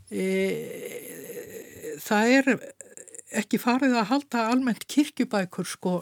e, 0.10 0.24
það 2.00 2.32
er 2.40 2.50
ekki 3.42 3.60
farið 3.62 3.98
að 4.00 4.10
halda 4.12 4.48
almennt 4.52 4.88
kirkjubækur 4.92 5.68
sko, 5.70 5.98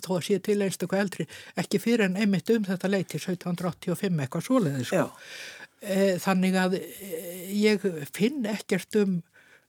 þó 0.00 0.10
að 0.18 0.26
sé 0.26 0.38
til 0.44 0.60
einstaklega 0.64 1.06
eldri, 1.06 1.26
ekki 1.60 1.80
fyrir 1.82 2.08
en 2.08 2.18
einmitt 2.20 2.50
um 2.54 2.66
þetta 2.66 2.90
leiti 2.90 3.18
1785 3.18 4.22
eitthvað 4.24 4.46
svoleiði 4.46 4.86
sko. 4.90 5.08
E, 5.80 5.96
þannig 6.20 6.56
að 6.60 6.78
e, 6.78 6.84
ég 7.56 7.84
finn 8.12 8.44
ekkert 8.50 9.00
um 9.00 9.20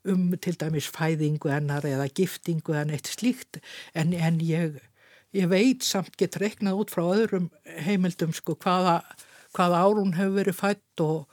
um 0.10 0.32
til 0.42 0.56
dæmis 0.58 0.90
fæðingu 0.90 1.52
hennar 1.52 1.86
eða 1.86 2.08
giftingu 2.10 2.74
en 2.78 2.94
eitt 2.94 3.10
slíkt 3.12 3.60
en, 3.94 4.14
en 4.14 4.40
ég, 4.42 4.80
ég 5.36 5.50
veit 5.52 5.86
samt 5.86 6.18
get 6.18 6.40
reiknað 6.42 6.82
út 6.84 6.94
frá 6.94 7.04
öðrum 7.06 7.52
heimildum 7.86 8.34
sko 8.34 8.56
hvaða, 8.58 9.02
hvaða 9.56 9.84
ár 9.86 10.02
hún 10.02 10.18
hefur 10.18 10.40
verið 10.40 10.58
fætt 10.58 11.06
og, 11.06 11.28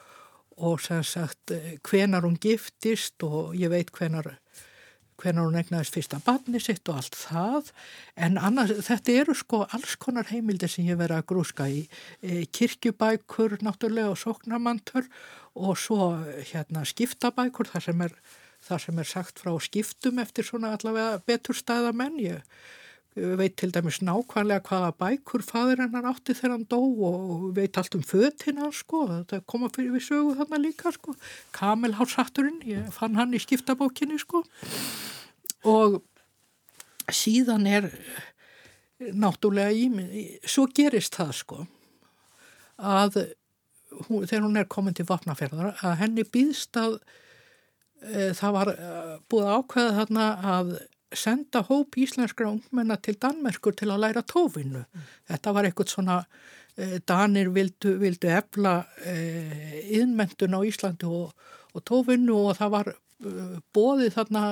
og 0.60 0.82
sem 0.84 1.04
sagt 1.06 1.54
hvenar 1.88 2.26
hún 2.28 2.36
giftist 2.40 3.24
og 3.24 3.56
ég 3.56 3.72
veit 3.72 3.92
hvenar 3.94 4.34
hvenar 5.18 5.48
hún 5.48 5.58
egnaðist 5.58 5.96
fyrsta 5.96 6.20
barni 6.24 6.60
sitt 6.62 6.88
og 6.88 7.00
allt 7.00 7.18
það 7.18 7.70
en 8.26 8.38
annars, 8.38 8.74
þetta 8.86 9.16
eru 9.22 9.36
sko 9.38 9.64
alls 9.66 9.96
konar 10.00 10.30
heimildi 10.30 10.70
sem 10.70 10.86
ég 10.88 11.00
verið 11.00 11.20
að 11.20 11.28
grúska 11.32 11.68
í 11.70 11.84
e, 12.22 12.44
kirkjubækur 12.46 13.58
náttúrulega 13.66 14.12
og 14.14 14.20
sóknarmantur 14.22 15.08
og 15.58 15.78
svo 15.80 16.12
hérna 16.52 16.84
skiptabækur 16.86 17.72
þar 17.72 17.88
sem 17.90 18.06
er 18.06 18.14
þar 18.64 18.82
sem 18.82 18.98
er 18.98 19.08
sagt 19.08 19.42
frá 19.42 19.54
skiptum 19.62 20.18
eftir 20.22 20.46
svona 20.46 20.72
allavega 20.74 21.20
betur 21.26 21.56
stæðamenn. 21.56 22.18
Ég 22.18 22.42
veit 23.16 23.56
til 23.58 23.72
dæmis 23.74 24.00
nákvæmlega 24.04 24.62
hvaða 24.68 24.90
bækur 25.00 25.42
fadur 25.42 25.80
hennar 25.82 26.06
átti 26.12 26.36
þegar 26.36 26.54
hann 26.54 26.66
dó 26.70 26.78
og 27.08 27.48
veit 27.56 27.78
allt 27.80 27.96
um 27.98 28.04
fötina 28.04 28.70
sko. 28.74 29.06
Þetta 29.10 29.40
koma 29.46 29.70
fyrir 29.74 29.96
við 29.96 30.06
sögu 30.08 30.36
þarna 30.38 30.60
líka 30.62 30.92
sko. 30.94 31.14
Kamelhásatturinn, 31.56 32.60
ég 32.68 32.92
fann 32.94 33.18
hann 33.18 33.34
í 33.34 33.42
skiptabókinni 33.42 34.20
sko. 34.22 34.44
Og 35.66 36.00
síðan 37.10 37.66
er 37.66 37.90
náttúrulega 38.98 39.72
í, 39.74 40.26
svo 40.46 40.66
gerist 40.74 41.18
það 41.18 41.34
sko 41.38 41.64
að 42.78 43.16
hún, 44.06 44.26
þegar 44.26 44.44
hún 44.44 44.58
er 44.60 44.68
komin 44.70 44.94
til 44.94 45.06
vapnaferðar 45.08 45.78
að 45.82 45.98
henni 46.02 46.26
býðst 46.26 46.78
að 46.78 47.00
Eh, 47.98 48.30
það 48.36 48.54
var 48.54 48.70
eh, 48.72 49.14
búið 49.30 49.48
ákveða 49.56 49.94
þarna 49.96 50.26
að 50.54 50.68
senda 51.14 51.62
hóp 51.68 51.96
íslenskra 52.00 52.48
ungmenna 52.50 52.98
til 53.00 53.16
Danmerkur 53.20 53.76
til 53.76 53.90
að 53.92 54.02
læra 54.04 54.22
tófinu. 54.26 54.84
Mm. 54.84 55.10
Þetta 55.30 55.54
var 55.56 55.68
eitthvað 55.68 55.92
svona, 55.92 56.16
eh, 56.76 56.98
Danir 57.06 57.50
vildu, 57.54 57.96
vildu 57.98 58.28
efla 58.28 58.86
eh, 59.04 59.92
innmentun 59.98 60.56
á 60.56 60.60
Íslandi 60.60 61.08
og, 61.08 61.34
og 61.74 61.84
tófinu 61.84 62.36
og 62.48 62.56
það 62.58 62.74
var 62.76 62.92
eh, 62.92 63.58
bóðið 63.74 64.14
þarna 64.16 64.44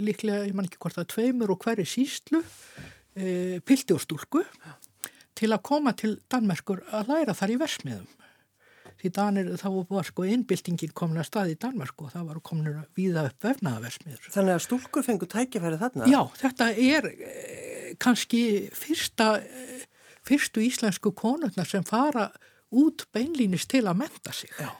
líklega, 0.00 0.46
ég 0.46 0.54
man 0.54 0.68
ekki 0.68 0.80
hvort 0.82 0.98
það, 0.98 1.10
tveimur 1.14 1.54
og 1.54 1.62
hverju 1.64 1.86
sístlu, 1.86 2.42
pildi 3.16 3.94
og 3.96 4.02
stúlku 4.02 4.42
til 5.36 5.48
að 5.54 5.62
koma 5.64 5.94
til 5.96 6.18
Danmerkur 6.28 6.82
að 6.92 7.14
læra 7.14 7.34
þar 7.36 7.54
í 7.54 7.56
versmiðum 7.62 8.25
því 9.06 9.12
Danir, 9.16 9.50
þá 9.60 9.68
var 9.90 10.08
sko 10.08 10.26
innbyltingin 10.26 10.94
komin 10.96 11.22
að 11.22 11.28
stað 11.30 11.52
í 11.54 11.58
Danmark 11.66 12.02
og 12.02 12.12
það 12.14 12.30
var 12.30 12.40
komin 12.46 12.70
að 12.72 12.88
víða 12.98 13.26
upp 13.30 13.46
vefnaðaversmiður. 13.46 14.30
Þannig 14.34 14.56
að 14.56 14.64
stúlkur 14.66 15.06
fengur 15.06 15.30
tækifæri 15.32 15.80
þarna? 15.80 16.08
Já, 16.10 16.20
þetta 16.40 16.70
er 16.72 17.10
eh, 17.12 17.92
kannski 18.02 18.42
fyrsta, 18.74 19.28
fyrstu 20.26 20.64
íslensku 20.66 21.14
konurnar 21.16 21.68
sem 21.70 21.86
fara 21.86 22.30
út 22.76 23.06
beinlýnist 23.14 23.70
til 23.70 23.86
að 23.86 24.02
menta 24.02 24.34
sig. 24.34 24.50
Já. 24.58 24.72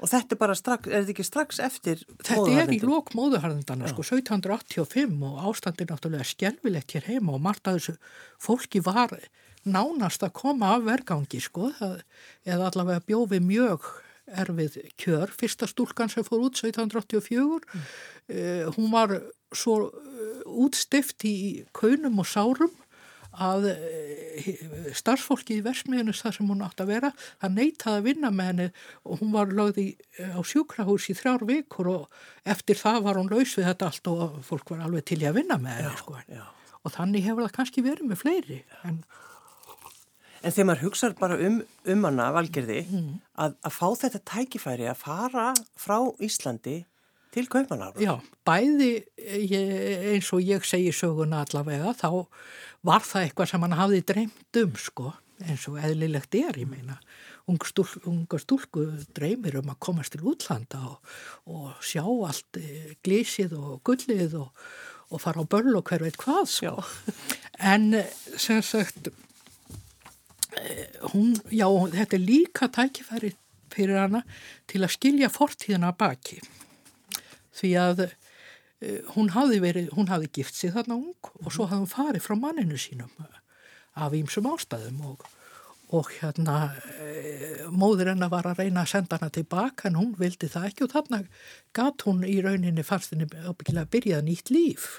Og 0.00 0.08
þetta 0.08 0.32
er 0.32 0.40
bara 0.40 0.56
strax, 0.56 0.88
er 0.88 1.02
þetta 1.02 1.12
ekki 1.12 1.26
strax 1.26 1.58
eftir 1.60 2.00
Þetta 2.24 2.62
er 2.62 2.70
í 2.72 2.78
lók 2.80 3.12
móðuharðindana, 3.16 3.90
sko, 3.92 4.04
1785 4.06 5.26
og 5.28 5.42
ástandið 5.50 5.90
náttúrulega 5.92 6.28
skjálfilegt 6.30 6.94
hér 6.96 7.08
heima 7.10 7.34
og 7.36 7.42
margt 7.44 7.68
að 7.68 7.80
þessu 7.80 7.96
fólki 8.40 8.80
var 8.84 9.12
nánast 9.68 10.24
að 10.24 10.36
koma 10.40 10.74
af 10.76 10.86
vergangi 10.86 11.40
sko 11.42 11.72
það, 11.78 11.98
eða 12.48 12.70
allavega 12.70 13.04
bjófi 13.08 13.40
mjög 13.44 13.90
erfið 14.30 14.78
kjör. 15.00 15.32
Fyrsta 15.34 15.68
stúlkan 15.70 16.10
sem 16.10 16.26
fór 16.26 16.46
út 16.46 16.58
1784 16.58 17.40
mm. 17.40 17.88
uh, 18.34 18.68
hún 18.76 18.92
var 18.92 19.16
svo 19.50 19.88
uh, 19.88 20.44
útstift 20.46 21.26
í 21.26 21.64
kaunum 21.76 22.22
og 22.22 22.28
sárum 22.30 22.72
að 23.30 23.68
uh, 23.72 24.48
starfsfólki 24.96 25.58
í 25.58 25.64
versmiðinu 25.64 26.14
þar 26.16 26.36
sem 26.36 26.50
hún 26.50 26.62
átt 26.66 26.82
að 26.82 26.92
vera 26.94 27.12
það 27.40 27.56
neytaði 27.58 28.00
að 28.00 28.06
vinna 28.08 28.30
með 28.34 28.50
henni 28.50 28.68
og 29.04 29.22
hún 29.22 29.34
var 29.34 29.54
lögð 29.54 29.82
í, 29.82 29.88
á 30.18 30.40
sjúkrahús 30.42 31.10
í 31.12 31.16
þrjár 31.18 31.46
vikur 31.50 31.92
og 31.94 32.22
eftir 32.54 32.78
það 32.78 33.02
var 33.06 33.20
hún 33.20 33.30
laus 33.30 33.56
við 33.58 33.70
þetta 33.70 33.90
allt 33.90 34.12
og 34.14 34.40
fólk 34.46 34.74
var 34.74 34.86
alveg 34.86 35.06
til 35.10 35.20
að 35.22 35.40
vinna 35.40 35.60
með 35.62 35.82
henni 35.82 36.02
sko. 36.02 36.18
og 36.80 36.94
þannig 36.96 37.26
hefur 37.26 37.46
það 37.46 37.56
kannski 37.58 37.86
verið 37.86 38.10
með 38.10 38.22
fleiri 38.24 38.62
en 38.88 39.02
En 40.40 40.54
þegar 40.54 40.68
maður 40.70 40.84
hugsaður 40.86 41.16
bara 41.20 41.38
um, 41.46 41.58
um 41.94 42.06
hana 42.08 42.30
valgerði 42.32 42.78
mm. 42.86 43.08
að, 43.44 43.56
að 43.68 43.74
fá 43.76 43.86
þetta 44.04 44.22
tækifæri 44.32 44.88
að 44.88 45.02
fara 45.02 45.48
frá 45.76 45.98
Íslandi 46.24 46.78
til 47.34 47.46
Kaupanar. 47.50 47.98
Já, 48.00 48.16
bæði 48.48 48.92
ég, 49.46 49.74
eins 50.14 50.30
og 50.34 50.42
ég 50.42 50.64
segi 50.66 50.94
söguna 50.96 51.44
allavega 51.44 51.92
þá 51.98 52.24
var 52.86 53.04
það 53.04 53.26
eitthvað 53.26 53.52
sem 53.52 53.66
hann 53.66 53.76
hafði 53.78 54.06
dreymt 54.08 54.62
um 54.62 54.78
sko 54.80 55.12
eins 55.46 55.66
og 55.70 55.78
eðlilegt 55.80 56.36
er 56.36 56.58
ég 56.60 56.68
meina. 56.68 56.98
Unga 57.50 57.68
stúlku, 57.68 58.38
stúlku 58.42 58.84
dreymir 59.16 59.58
um 59.60 59.72
að 59.72 59.80
komast 59.82 60.14
til 60.14 60.26
útlanda 60.28 60.80
og, 60.86 61.14
og 61.50 61.80
sjá 61.84 62.04
allt 62.04 62.60
eh, 62.60 62.94
glísið 63.04 63.56
og 63.58 63.80
gullið 63.86 64.36
og, 64.42 64.50
og 65.10 65.22
fara 65.22 65.42
á 65.42 65.50
börl 65.50 65.78
og 65.80 65.88
hver 65.88 66.04
veit 66.04 66.20
hvað 66.20 66.44
sko. 66.52 66.76
En 67.72 67.92
sem 68.36 68.60
sagt 68.64 69.10
hún, 71.12 71.34
já, 71.50 71.66
þetta 71.94 72.16
er 72.16 72.24
líka 72.24 72.68
tækifæri 72.72 73.32
fyrir 73.70 74.00
hana 74.00 74.22
til 74.70 74.82
að 74.84 74.94
skilja 74.96 75.30
fortíðina 75.32 75.92
baki. 75.98 76.40
Því 77.56 77.72
að 77.80 78.06
uh, 78.06 79.00
hún 79.16 79.32
hafi 79.36 79.60
verið, 79.62 79.90
hún 79.96 80.10
hafi 80.10 80.30
gift 80.40 80.56
sig 80.58 80.74
þarna 80.74 80.98
ung 80.98 81.34
og 81.44 81.50
svo 81.52 81.68
hafi 81.68 81.82
hún 81.82 81.92
farið 81.92 82.26
frá 82.26 82.38
manninu 82.38 82.78
sínum 82.80 83.12
af 84.00 84.14
ímsum 84.16 84.46
ástæðum 84.50 85.02
og, 85.10 85.26
og 85.94 86.10
hérna 86.20 86.72
uh, 86.78 87.68
móður 87.70 88.12
hennar 88.14 88.32
var 88.32 88.50
að 88.50 88.64
reyna 88.64 88.84
að 88.84 88.94
senda 88.94 89.20
hana 89.20 89.34
tilbaka 89.34 89.90
en 89.90 90.00
hún 90.00 90.16
vildi 90.18 90.50
það 90.50 90.70
ekki 90.70 90.86
og 90.86 90.96
þarna 90.96 91.22
gatt 91.76 92.06
hún 92.08 92.24
í 92.26 92.40
rauninni 92.44 92.86
farstinni 92.86 93.28
ábyggilega 93.30 93.86
að 93.86 93.94
byrja 93.96 94.24
nýtt 94.26 94.52
líf. 94.54 94.98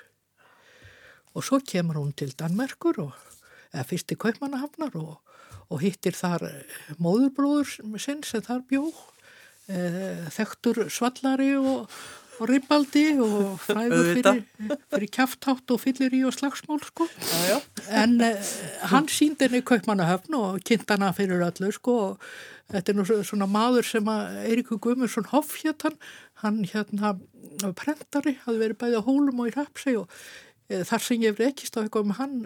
Og 1.31 1.45
svo 1.47 1.61
kemur 1.63 1.95
hún 1.95 2.11
til 2.15 2.33
Danmerkur 2.35 2.97
og 3.05 3.13
eða 3.71 3.87
fyrst 3.87 4.09
til 4.11 4.19
Kaupmannahafnar 4.19 4.97
og 4.99 5.19
og 5.71 5.79
hittir 5.83 6.17
þar 6.17 6.49
eh, 6.49 6.79
móðurbróður 7.01 7.99
sinn 8.01 8.25
sem 8.27 8.43
þar 8.45 8.65
bjó 8.69 8.89
e, 9.71 10.27
þektur 10.33 10.85
svallari 10.91 11.53
og, 11.59 11.85
og 12.41 12.49
ribaldi 12.49 13.05
og 13.21 13.55
fræður 13.63 14.11
fyrir, 14.17 14.41
fyrir 14.91 15.11
kæftátt 15.15 15.73
og 15.73 15.81
fyllir 15.83 16.15
í 16.17 16.23
og 16.27 16.35
slagsmál 16.35 16.81
sko. 16.85 17.07
Já, 17.07 17.41
já. 17.53 17.57
en 18.03 18.17
e, 18.25 18.31
hann 18.91 19.09
síndi 19.11 19.47
henni 19.47 19.63
kaupmannahöfn 19.67 20.37
og 20.39 20.61
kynnt 20.67 20.91
hana 20.91 21.13
fyrir 21.17 21.43
öllu 21.47 21.71
sko 21.75 21.97
og 22.09 22.29
þetta 22.71 22.93
er 22.93 22.99
nú 22.99 23.07
svona 23.07 23.49
maður 23.51 23.87
sem 23.87 24.11
að 24.11 24.43
Eiríku 24.47 24.79
Guðmundsson 24.81 25.29
Hoffhjött 25.31 25.87
hann, 25.87 25.99
hann 26.43 26.61
hérna 26.71 27.17
prentari, 27.77 28.37
hafði 28.45 28.63
verið 28.65 28.79
bæðið 28.79 29.03
á 29.03 29.07
hólum 29.07 29.43
og 29.43 29.51
í 29.51 29.57
rapsi 29.57 29.97
og 29.99 30.21
e, 30.71 30.83
þar 30.87 31.07
sem 31.07 31.25
ég 31.25 31.33
hef 31.33 31.43
rekist 31.43 31.75
á 31.77 31.83
eitthvað 31.83 32.07
um 32.07 32.15
hann 32.19 32.37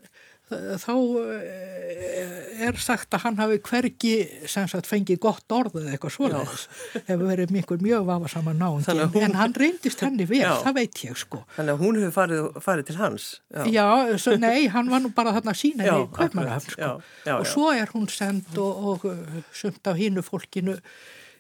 þá 0.46 0.92
eh, 1.24 2.66
er 2.68 2.78
sagt 2.78 3.16
að 3.18 3.24
hann 3.24 3.40
hafi 3.40 3.58
hvergi 3.66 4.12
sagt, 4.52 4.86
fengið 4.86 5.18
gott 5.24 5.56
orð 5.56 5.80
eða 5.82 5.96
eitthvað 5.96 6.14
svoleiðis. 6.14 6.66
Hefur 7.08 7.24
verið 7.32 7.54
mjög 7.56 7.74
mjög 7.82 8.06
vafa 8.12 8.30
saman 8.36 8.62
náðum 8.62 9.02
hún... 9.16 9.26
en 9.26 9.38
hann 9.40 9.56
reyndist 9.58 10.06
henni 10.06 10.28
vel, 10.30 10.44
já. 10.44 10.52
það 10.62 10.78
veit 10.78 11.02
ég 11.08 11.18
sko. 11.18 11.42
Þannig 11.58 11.74
að 11.74 11.84
hún 11.86 12.00
hefur 12.02 12.16
farið, 12.20 12.48
farið 12.68 12.90
til 12.92 12.98
hans 13.00 13.28
Já, 13.50 13.66
já 13.74 14.22
svo, 14.22 14.38
nei, 14.42 14.68
hann 14.72 14.94
var 14.94 15.02
nú 15.02 15.12
bara 15.18 15.34
þarna 15.40 15.58
sína 15.58 15.90
í 15.90 15.98
Kaupmannahöfn 16.14 16.78
sko. 16.78 16.94
og 17.40 17.50
svo 17.50 17.74
er 17.74 17.94
hún 17.96 18.10
sendt 18.14 18.58
og, 18.62 18.90
og 19.06 19.46
sumt 19.56 19.90
af 19.90 19.98
hínu 19.98 20.26
fólkinu 20.26 20.78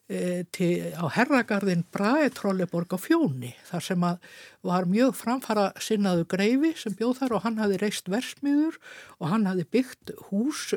til, 0.05 0.93
á 0.93 1.05
herragarðin 1.09 1.81
Brae 1.93 2.29
Trolleborg 2.29 2.93
á 2.93 2.99
Fjóni 3.01 3.55
þar 3.65 3.85
sem 3.87 4.03
að 4.05 4.27
var 4.65 4.85
mjög 4.85 5.15
framfara 5.17 5.71
sinnaðu 5.81 6.27
greifi 6.29 6.75
sem 6.77 6.93
bjóð 6.93 7.23
þar 7.23 7.37
og 7.37 7.45
hann 7.47 7.57
hafi 7.57 7.79
reist 7.81 8.11
versmiður 8.13 8.77
og 9.17 9.31
hann 9.31 9.47
hafi 9.49 9.65
byggt 9.73 10.13
hús 10.27 10.75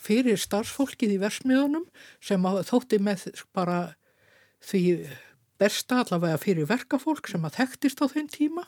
fyrir 0.00 0.40
starfsfólkið 0.40 1.18
í 1.18 1.20
versmiðunum 1.20 1.84
sem 2.24 2.48
þótti 2.70 3.02
með 3.04 3.28
bara 3.52 3.92
því 4.64 4.84
besta 5.60 6.02
allavega 6.02 6.40
fyrir 6.40 6.68
verkafólk 6.70 7.28
sem 7.30 7.44
að 7.46 7.58
þekktist 7.60 8.02
á 8.02 8.06
þenn 8.10 8.30
tíma. 8.32 8.64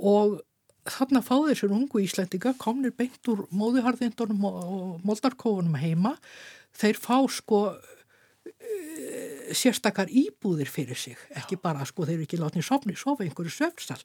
Og 0.00 0.40
þarna 0.88 1.22
fáði 1.22 1.52
þessur 1.52 1.76
ungu 1.76 2.02
íslendinga 2.02 2.54
komnir 2.58 2.94
beint 2.96 3.30
úr 3.30 3.44
móðuharðindunum 3.52 4.46
og 4.48 5.04
moldarkofunum 5.06 5.76
heima. 5.78 6.16
Þeir 6.74 6.98
fá 7.02 7.16
sko 7.30 7.60
sérstakar 9.56 10.10
íbúðir 10.10 10.68
fyrir 10.70 10.98
sig 10.98 11.18
ekki 11.38 11.58
bara 11.60 11.86
sko 11.88 12.06
þeir 12.06 12.18
eru 12.18 12.26
ekki 12.26 12.38
látni 12.40 12.62
sofni 12.64 12.94
sofa 12.98 13.24
einhverju 13.24 13.52
söfnsal, 13.54 13.98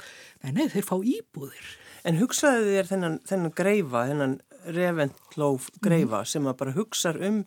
nei 0.44 0.56
nei 0.56 0.66
þeir 0.74 0.88
fá 0.88 0.96
íbúðir. 0.98 1.68
En 2.06 2.18
hugsaðu 2.20 2.72
þér 2.72 2.90
þennan, 2.90 3.20
þennan 3.26 3.54
greifa, 3.58 4.06
þennan 4.10 4.40
reventlóf 4.76 5.70
greifa 5.82 6.24
mm. 6.24 6.32
sem 6.32 6.50
að 6.50 6.58
bara 6.62 6.76
hugsa 6.78 7.14
um 7.18 7.44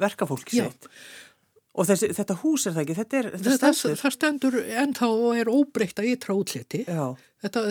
verkafólki 0.00 0.60
sitt 0.60 0.88
Og 1.78 1.86
þessi, 1.86 2.08
þetta 2.16 2.34
hús 2.40 2.64
er 2.66 2.74
það 2.74 2.82
ekki, 2.82 2.94
þetta 2.98 3.18
er, 3.18 3.26
þetta 3.36 3.50
það, 3.62 3.74
stendur. 3.78 3.98
það 4.00 4.14
stendur 4.16 4.56
ennþá 4.82 5.08
og 5.14 5.36
er 5.38 5.50
óbreytt 5.52 6.00
að 6.02 6.08
ytra 6.10 6.34
útliti. 6.34 6.80
Þetta, 7.44 7.62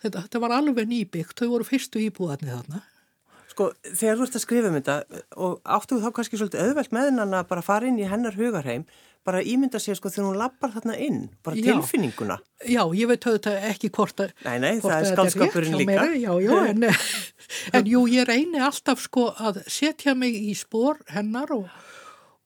þetta, 0.00 0.22
þetta 0.24 0.40
var 0.40 0.54
alveg 0.56 0.88
nýbyggt, 0.88 1.34
þau 1.36 1.50
voru 1.50 1.66
fyrstu 1.68 2.00
íbúðarnir 2.06 2.54
þarna. 2.54 2.80
Sko, 3.60 3.68
þegar 3.84 4.16
þú 4.16 4.26
ert 4.26 4.38
að 4.38 4.44
skrifa 4.44 4.70
um 4.70 4.76
þetta 4.78 4.96
og 5.36 5.60
áttu 5.76 5.96
þú 5.96 6.00
þá 6.06 6.16
kannski 6.16 6.40
svolítið 6.40 6.64
auðvelt 6.64 6.92
með 6.96 7.08
hennan 7.10 7.36
að 7.36 7.48
bara 7.50 7.64
fara 7.64 7.88
inn 7.90 8.00
í 8.00 8.08
hennar 8.08 8.36
hugarheim, 8.38 8.86
bara 9.26 9.42
ímynda 9.44 9.80
sér 9.82 9.98
sko 9.98 10.08
þegar 10.12 10.28
hún 10.30 10.38
lappar 10.40 10.72
þarna 10.72 10.96
inn, 11.04 11.18
bara 11.44 11.58
Já. 11.58 11.74
tilfinninguna. 11.74 12.38
Já, 12.64 12.80
ég 12.96 13.10
veit 13.10 13.26
auðvitað 13.26 13.66
ekki 13.68 13.90
hvort 13.92 14.22
að... 14.24 14.32
Nei, 14.46 14.56
nei, 14.62 14.70
það 14.80 14.96
er 14.96 15.10
skálskapurinn 15.10 15.76
líka. 15.76 16.06
Já, 16.16 16.32
já, 16.40 16.54
en, 16.70 16.88
en 17.76 17.90
jú, 17.92 18.06
ég 18.08 18.28
reyni 18.30 18.62
alltaf 18.64 19.04
sko 19.04 19.28
að 19.36 19.60
setja 19.68 20.16
mig 20.16 20.38
í 20.40 20.54
spór 20.56 21.02
hennar 21.12 21.52
og, 21.52 21.68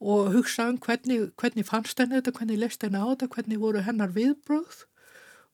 og 0.03 0.35
hugsa 0.35 0.67
um 0.73 0.81
hvernig, 0.83 1.31
hvernig 1.39 1.69
fannst 1.71 2.03
henni 2.03 2.19
þetta, 2.19 2.35
hvernig 2.41 2.63
leist 2.67 2.83
henni 2.83 2.99
á 2.99 3.07
þetta, 3.13 3.31
hvernig 3.39 3.63
voru 3.63 3.87
hennar 3.87 4.11
viðbröð 4.17 4.83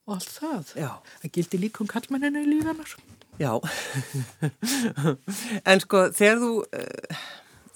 og 0.08 0.16
allt 0.16 0.36
það. 0.40 0.76
Já. 0.80 0.92
Það 1.20 1.34
gildi 1.36 1.64
líka 1.68 1.84
um 1.84 1.90
líf 1.92 2.64
hennar. 2.64 3.00
Já, 3.40 3.52
en 5.64 5.80
sko 5.80 6.02
þegar 6.16 6.40
þú, 6.42 6.50
uh, 6.60 7.24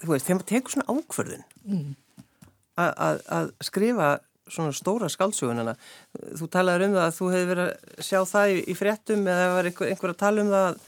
þú 0.02 0.10
veist, 0.12 0.26
þegar 0.26 0.38
maður 0.38 0.50
tekur 0.52 0.74
svona 0.74 0.88
ákvörðun 0.92 1.44
Mm. 1.64 1.94
að- 2.76 3.52
skrifa 3.64 4.08
svona 4.50 4.74
stóra 4.76 5.08
skáldsögunana, 5.08 5.72
þú 6.36 6.48
talaður 6.52 6.84
um 6.88 6.96
það 6.98 7.06
að 7.08 7.14
þú 7.16 7.28
hefði 7.32 7.46
verið 7.52 7.70
að 7.70 8.02
sjá 8.04 8.18
það 8.28 8.50
í, 8.52 8.58
í 8.68 8.74
fréttum 8.76 9.22
eða 9.24 9.46
var 9.54 9.64
einhver, 9.70 9.88
einhver 9.94 10.12
að 10.12 10.18
tala 10.20 10.42
um 10.44 10.50
það 10.52 10.66
að, 10.68 10.82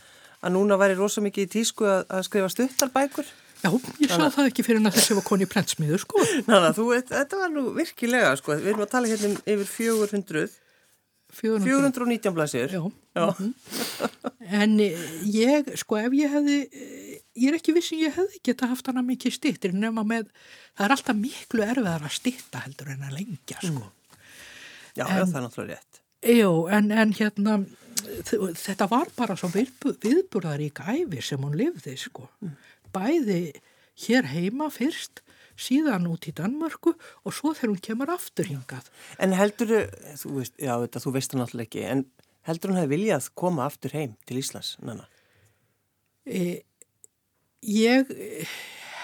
að 0.45 0.53
núna 0.59 0.77
væri 0.83 0.99
rosa 0.99 1.25
mikið 1.25 1.47
í 1.47 1.53
tísku 1.55 1.87
að, 1.89 2.03
að 2.13 2.27
skrifa 2.29 2.51
stuttalbækur. 2.53 3.31
Já, 3.65 3.71
ég 4.05 4.13
sá 4.13 4.29
það 4.29 4.51
ekki 4.51 4.67
fyrir 4.67 4.83
að 4.85 4.99
þessi 4.99 5.17
var 5.17 5.25
koni 5.25 5.47
í 5.47 5.49
prentsmiður, 5.49 6.03
sko. 6.05 6.21
Að 6.53 6.77
þú, 6.77 6.85
þetta 7.09 7.39
var 7.41 7.49
nú 7.55 7.63
virkilega, 7.73 8.35
sko, 8.37 8.53
við 8.61 8.69
erum 8.75 8.85
að 8.85 8.93
tala 8.93 9.09
hérna 9.09 9.31
um 9.33 9.39
yfir 9.49 9.71
400, 9.73 10.13
400. 10.13 10.66
419 11.37 12.35
blæsir. 12.37 12.73
Já, 12.73 12.83
Já. 13.17 13.27
en 14.61 14.77
eh, 14.81 15.07
ég, 15.33 15.71
sko, 15.81 15.99
ef 16.01 16.15
ég 16.17 16.33
hefði, 16.33 16.57
eh, 16.73 17.19
ég 17.43 17.51
er 17.53 17.59
ekki 17.59 17.75
vissin 17.77 18.01
ég 18.05 18.15
hefði 18.17 18.41
geta 18.49 18.69
haft 18.71 18.87
hana 18.91 19.03
mikið 19.05 19.35
stýttir 19.37 19.75
nema 19.77 20.05
með, 20.09 20.31
það 20.77 20.87
er 20.89 20.95
alltaf 20.97 21.19
miklu 21.21 21.65
erfiðar 21.67 22.07
að 22.09 22.15
stýtta 22.17 22.63
heldur 22.67 22.93
en 22.95 23.05
að 23.09 23.17
lengja, 23.19 23.61
sko. 23.61 23.91
Já, 24.97 25.05
já, 25.05 25.25
það 25.27 25.37
er 25.37 25.45
náttúrulega 25.47 25.77
rétt. 25.77 26.01
Jú, 26.37 26.53
en, 26.73 26.89
en 27.05 27.13
hérna, 27.19 27.59
þetta 28.57 28.89
var 28.91 29.11
bara 29.17 29.37
svo 29.37 29.51
viðbu- 29.53 29.97
viðburðarík 30.03 30.81
æfi 30.89 31.21
sem 31.23 31.45
hún 31.45 31.57
lifði, 31.61 31.97
sko. 32.01 32.31
Bæði 32.97 33.43
hér 34.07 34.29
heima 34.33 34.71
fyrst, 34.73 35.21
síðan 35.61 36.09
út 36.11 36.29
í 36.29 36.35
Danmörku 36.37 36.95
og 36.97 37.35
svo 37.35 37.55
þegar 37.57 37.73
hún 37.73 37.83
kemur 37.89 38.13
aftur 38.15 38.49
hingað. 38.51 38.91
En 39.23 39.35
heldur 39.37 39.75
þú, 40.21 40.37
veist, 40.41 40.57
já, 40.61 40.75
þetta, 40.85 41.03
þú 41.05 41.13
veist 41.17 41.33
það 41.33 41.43
náttúrulega 41.43 41.69
ekki, 41.69 41.85
en 41.91 42.07
heldur 42.47 42.73
hún 42.73 42.81
hefði 42.81 42.95
viljað 42.95 43.29
koma 43.43 43.67
aftur 43.67 43.97
heim 43.97 44.17
til 44.29 44.41
Íslands, 44.41 44.77
nanna? 44.85 45.09
E, 46.27 46.63
ég 47.67 48.11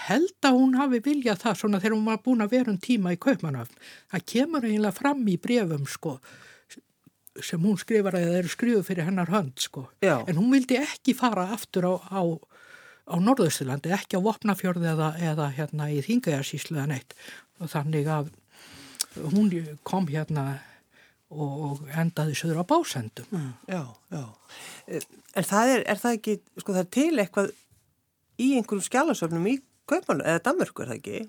held 0.08 0.46
að 0.46 0.58
hún 0.58 0.78
hafi 0.78 1.02
viljað 1.04 1.42
það 1.44 1.58
svona 1.60 1.82
þegar 1.82 1.96
hún 1.96 2.08
var 2.10 2.22
búin 2.24 2.44
að 2.44 2.56
vera 2.56 2.72
um 2.72 2.80
tíma 2.82 3.14
í 3.14 3.20
Kaupmannöfn. 3.22 3.76
Það 4.12 4.26
kemur 4.34 4.66
eiginlega 4.66 4.96
fram 4.96 5.22
í 5.30 5.36
brefum 5.40 5.86
sko 5.90 6.16
sem 7.40 7.62
hún 7.64 7.78
skrifar 7.80 8.18
að 8.18 8.26
það 8.26 8.38
eru 8.42 8.50
skrifuð 8.52 8.88
fyrir 8.88 9.06
hennar 9.08 9.30
hönd 9.32 9.62
sko. 9.62 9.86
Já. 10.04 10.18
En 10.28 10.36
hún 10.36 10.50
vildi 10.52 10.76
ekki 10.82 11.14
fara 11.16 11.46
aftur 11.54 11.88
á, 11.88 11.94
á, 12.12 12.22
á 13.12 13.16
Norðausturlandi, 13.20 13.92
ekki 13.92 14.16
á 14.16 14.24
Vopnafjörði 14.24 14.88
eða, 14.94 15.12
eða 15.20 15.48
hérna 15.56 15.88
í 15.92 16.00
Þingæjarsíslu 16.06 16.78
eða 16.78 16.88
neitt. 16.94 17.16
Og 17.60 17.70
þannig 17.72 18.08
að 18.10 18.30
hún 19.34 19.50
kom 19.84 20.08
hérna 20.08 20.46
og, 21.32 21.82
endaði 21.96 22.36
söður 22.36 22.62
á 22.64 22.70
básendum. 22.72 23.28
Já, 23.68 23.84
já. 24.12 24.24
Eh, 24.88 25.04
En 25.32 25.46
það 25.48 25.70
er, 25.72 25.82
er 25.88 25.96
það 25.96 26.16
ekki, 26.18 26.32
sko 26.60 26.74
það 26.74 26.82
er 26.82 26.88
til 26.92 27.12
eitthvað 27.22 27.46
í 28.42 28.48
einhverjum 28.58 28.84
skjálasöfnum 28.84 29.46
í 29.48 29.54
Kaupan, 29.88 30.20
eða 30.20 30.42
Danmörku 30.44 30.84
er 30.84 30.90
það 30.92 30.98
ekki? 30.98 31.22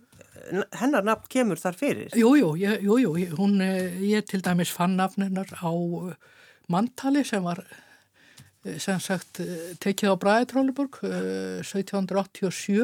Hennar 0.77 1.05
nafn 1.07 1.29
kemur 1.31 1.59
þar 1.61 1.77
fyrir. 1.79 2.11
Jú, 2.19 2.33
jú, 2.35 2.49
ég, 2.59 2.83
jú, 2.83 2.97
jú, 2.99 3.13
hún, 3.39 3.55
eh, 3.63 3.95
ég 4.03 4.27
til 4.27 4.41
dæmis 4.43 4.71
fann 4.75 4.97
nafninar 4.99 5.47
á 5.55 5.71
manntali 6.67 7.23
sem 7.25 7.43
var 7.43 7.63
sem 8.79 8.99
sagt 9.03 9.41
eh, 9.43 9.73
tekið 9.83 10.13
á 10.13 10.15
Bræði 10.19 10.49
Tróliborg 10.53 10.99
1787 11.03 12.83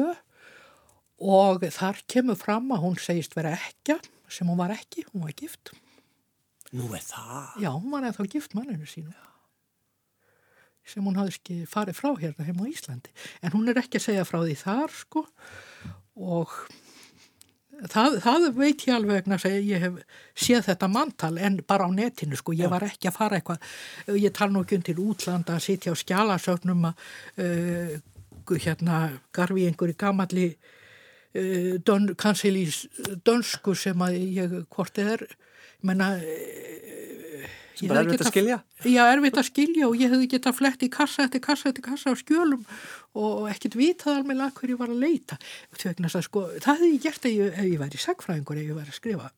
og 1.20 1.64
þar 1.76 2.02
kemur 2.10 2.38
fram 2.40 2.70
að 2.74 2.84
hún 2.84 3.00
segist 3.00 3.36
vera 3.36 3.56
ekja 3.56 3.98
sem 4.30 4.48
hún 4.48 4.60
var 4.60 4.72
ekki, 4.72 5.04
hún 5.10 5.26
var 5.26 5.34
gift. 5.36 5.72
Nú 6.70 6.86
er 6.94 7.02
það. 7.02 7.58
Já, 7.64 7.70
hún 7.74 7.90
var 7.90 8.06
eða 8.06 8.28
gift 8.30 8.54
manninu 8.54 8.86
sínu 8.86 9.10
sem 10.90 11.06
hún 11.06 11.18
hafði 11.18 11.36
ekki 11.36 11.56
farið 11.70 11.98
frá 11.98 12.10
hérna 12.18 12.46
heim 12.46 12.62
á 12.62 12.66
Íslandi. 12.66 13.12
En 13.44 13.54
hún 13.54 13.70
er 13.70 13.78
ekki 13.78 14.00
að 14.00 14.06
segja 14.08 14.26
frá 14.26 14.40
því 14.42 14.56
þar, 14.58 14.94
sko, 15.02 15.24
og 16.18 16.54
það, 17.88 18.16
það 18.24 18.46
veit 18.56 18.84
ég 18.86 18.94
alveg 18.94 19.20
vegna 19.20 19.38
að 19.38 19.56
ég 19.68 19.84
hef 19.84 19.98
séð 20.34 20.66
þetta 20.68 20.88
manntal 20.92 21.32
en 21.38 21.58
bara 21.68 21.88
á 21.88 21.90
netinu, 21.94 22.38
sko, 22.38 22.54
ég 22.56 22.72
var 22.72 22.84
ekki 22.86 23.10
að 23.10 23.16
fara 23.16 23.40
eitthvað, 23.40 23.70
ég 24.20 24.34
tala 24.36 24.54
nú 24.54 24.64
ekki 24.64 24.78
um 24.80 24.86
til 24.86 24.96
útlanda 25.04 25.56
að 25.56 25.64
sitja 25.66 25.94
á 25.94 26.00
skjálasögnum 26.02 26.90
að 26.90 27.06
uh, 27.44 27.96
hérna 28.60 29.00
garfi 29.36 29.66
einhverju 29.68 29.98
gamalli 30.00 30.48
uh, 30.50 31.74
dön, 31.86 32.12
kansili 32.20 32.66
dönsku 33.26 33.76
sem 33.78 34.06
að 34.06 34.20
ég, 34.40 34.56
hvort 34.72 34.96
þið 34.98 35.14
er, 35.16 35.26
menna, 35.86 36.12
Sem 37.80 37.88
bara 37.88 38.04
erfitt 38.04 38.24
að 38.26 38.32
skilja. 38.34 38.58
Já, 38.84 39.00
erfitt 39.08 39.38
að 39.40 39.46
skilja 39.48 39.88
og 39.88 39.96
ég 39.96 40.12
hefði 40.12 40.28
getað 40.34 40.56
flett 40.58 40.82
í 40.84 40.90
kassa 40.92 41.24
eftir 41.24 41.42
kassa 41.44 41.70
eftir 41.70 41.86
kassa 41.86 42.12
á 42.12 42.14
skjölum 42.20 42.66
og 43.16 43.48
ekkert 43.48 43.78
vitað 43.80 44.20
alveg 44.20 44.44
að 44.44 44.54
hverju 44.58 44.76
ég 44.76 44.80
var 44.82 44.92
að 44.92 45.04
leita. 45.06 45.40
Að, 45.80 46.20
sko, 46.26 46.44
það 46.60 46.70
hefði 46.74 46.92
ég 46.92 47.04
gert 47.06 47.24
ef 47.24 47.36
ég, 47.38 47.52
ef 47.56 47.70
ég 47.70 47.80
væri 47.80 48.02
sagfræðingur, 48.04 48.60
ef 48.60 48.68
ég 48.68 48.80
væri 48.80 48.92
að 48.92 48.98
skrifa 49.00 49.30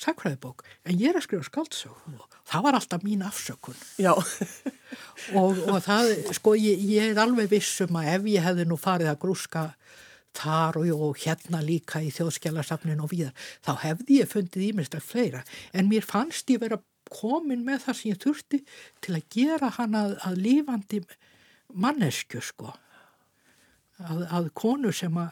sagfræðibók, 0.00 0.64
en 0.88 1.00
ég 1.00 1.10
er 1.10 1.18
að 1.18 1.26
skrifa 1.26 1.46
skáldsög 1.48 2.04
og 2.14 2.38
það 2.48 2.62
var 2.66 2.78
alltaf 2.78 3.02
mín 3.04 3.24
afsökun. 3.26 3.80
Já, 4.00 4.14
og, 5.40 5.58
og 5.66 5.80
það, 5.84 6.14
sko, 6.36 6.54
ég, 6.56 6.80
ég 6.88 7.10
er 7.10 7.20
alveg 7.20 7.50
vissum 7.52 7.98
að 8.00 8.14
ef 8.14 8.30
ég 8.32 8.46
hefði 8.46 8.68
nú 8.70 8.78
farið 8.80 9.12
að 9.12 9.20
grúska 9.26 9.66
þar 10.36 10.78
og, 10.80 10.88
og 11.10 11.18
hérna 11.20 11.60
líka 11.64 12.00
í 12.04 12.12
þjóðskjálasafnin 12.14 13.02
og 13.02 13.12
víðar, 13.12 13.34
þá 13.66 13.72
hefði 13.84 14.22
ég 14.22 14.30
fundið 14.30 14.68
ímestar 14.70 15.04
fleira, 15.04 15.42
en 15.74 15.90
mér 15.90 16.06
fannst 16.06 16.48
ég 16.54 16.62
vera 16.62 16.80
komin 17.12 17.64
með 17.66 17.84
það 17.86 17.98
sem 17.98 18.12
ég 18.12 18.22
þurfti 18.22 18.62
til 19.04 19.16
að 19.16 19.26
gera 19.34 19.72
hann 19.78 19.98
að, 19.98 20.14
að 20.26 20.38
lifandi 20.44 21.02
mannesku, 21.70 22.42
sko 22.44 22.72
að, 24.00 24.24
að 24.30 24.50
konu 24.56 24.92
sem 24.94 25.16
að 25.20 25.30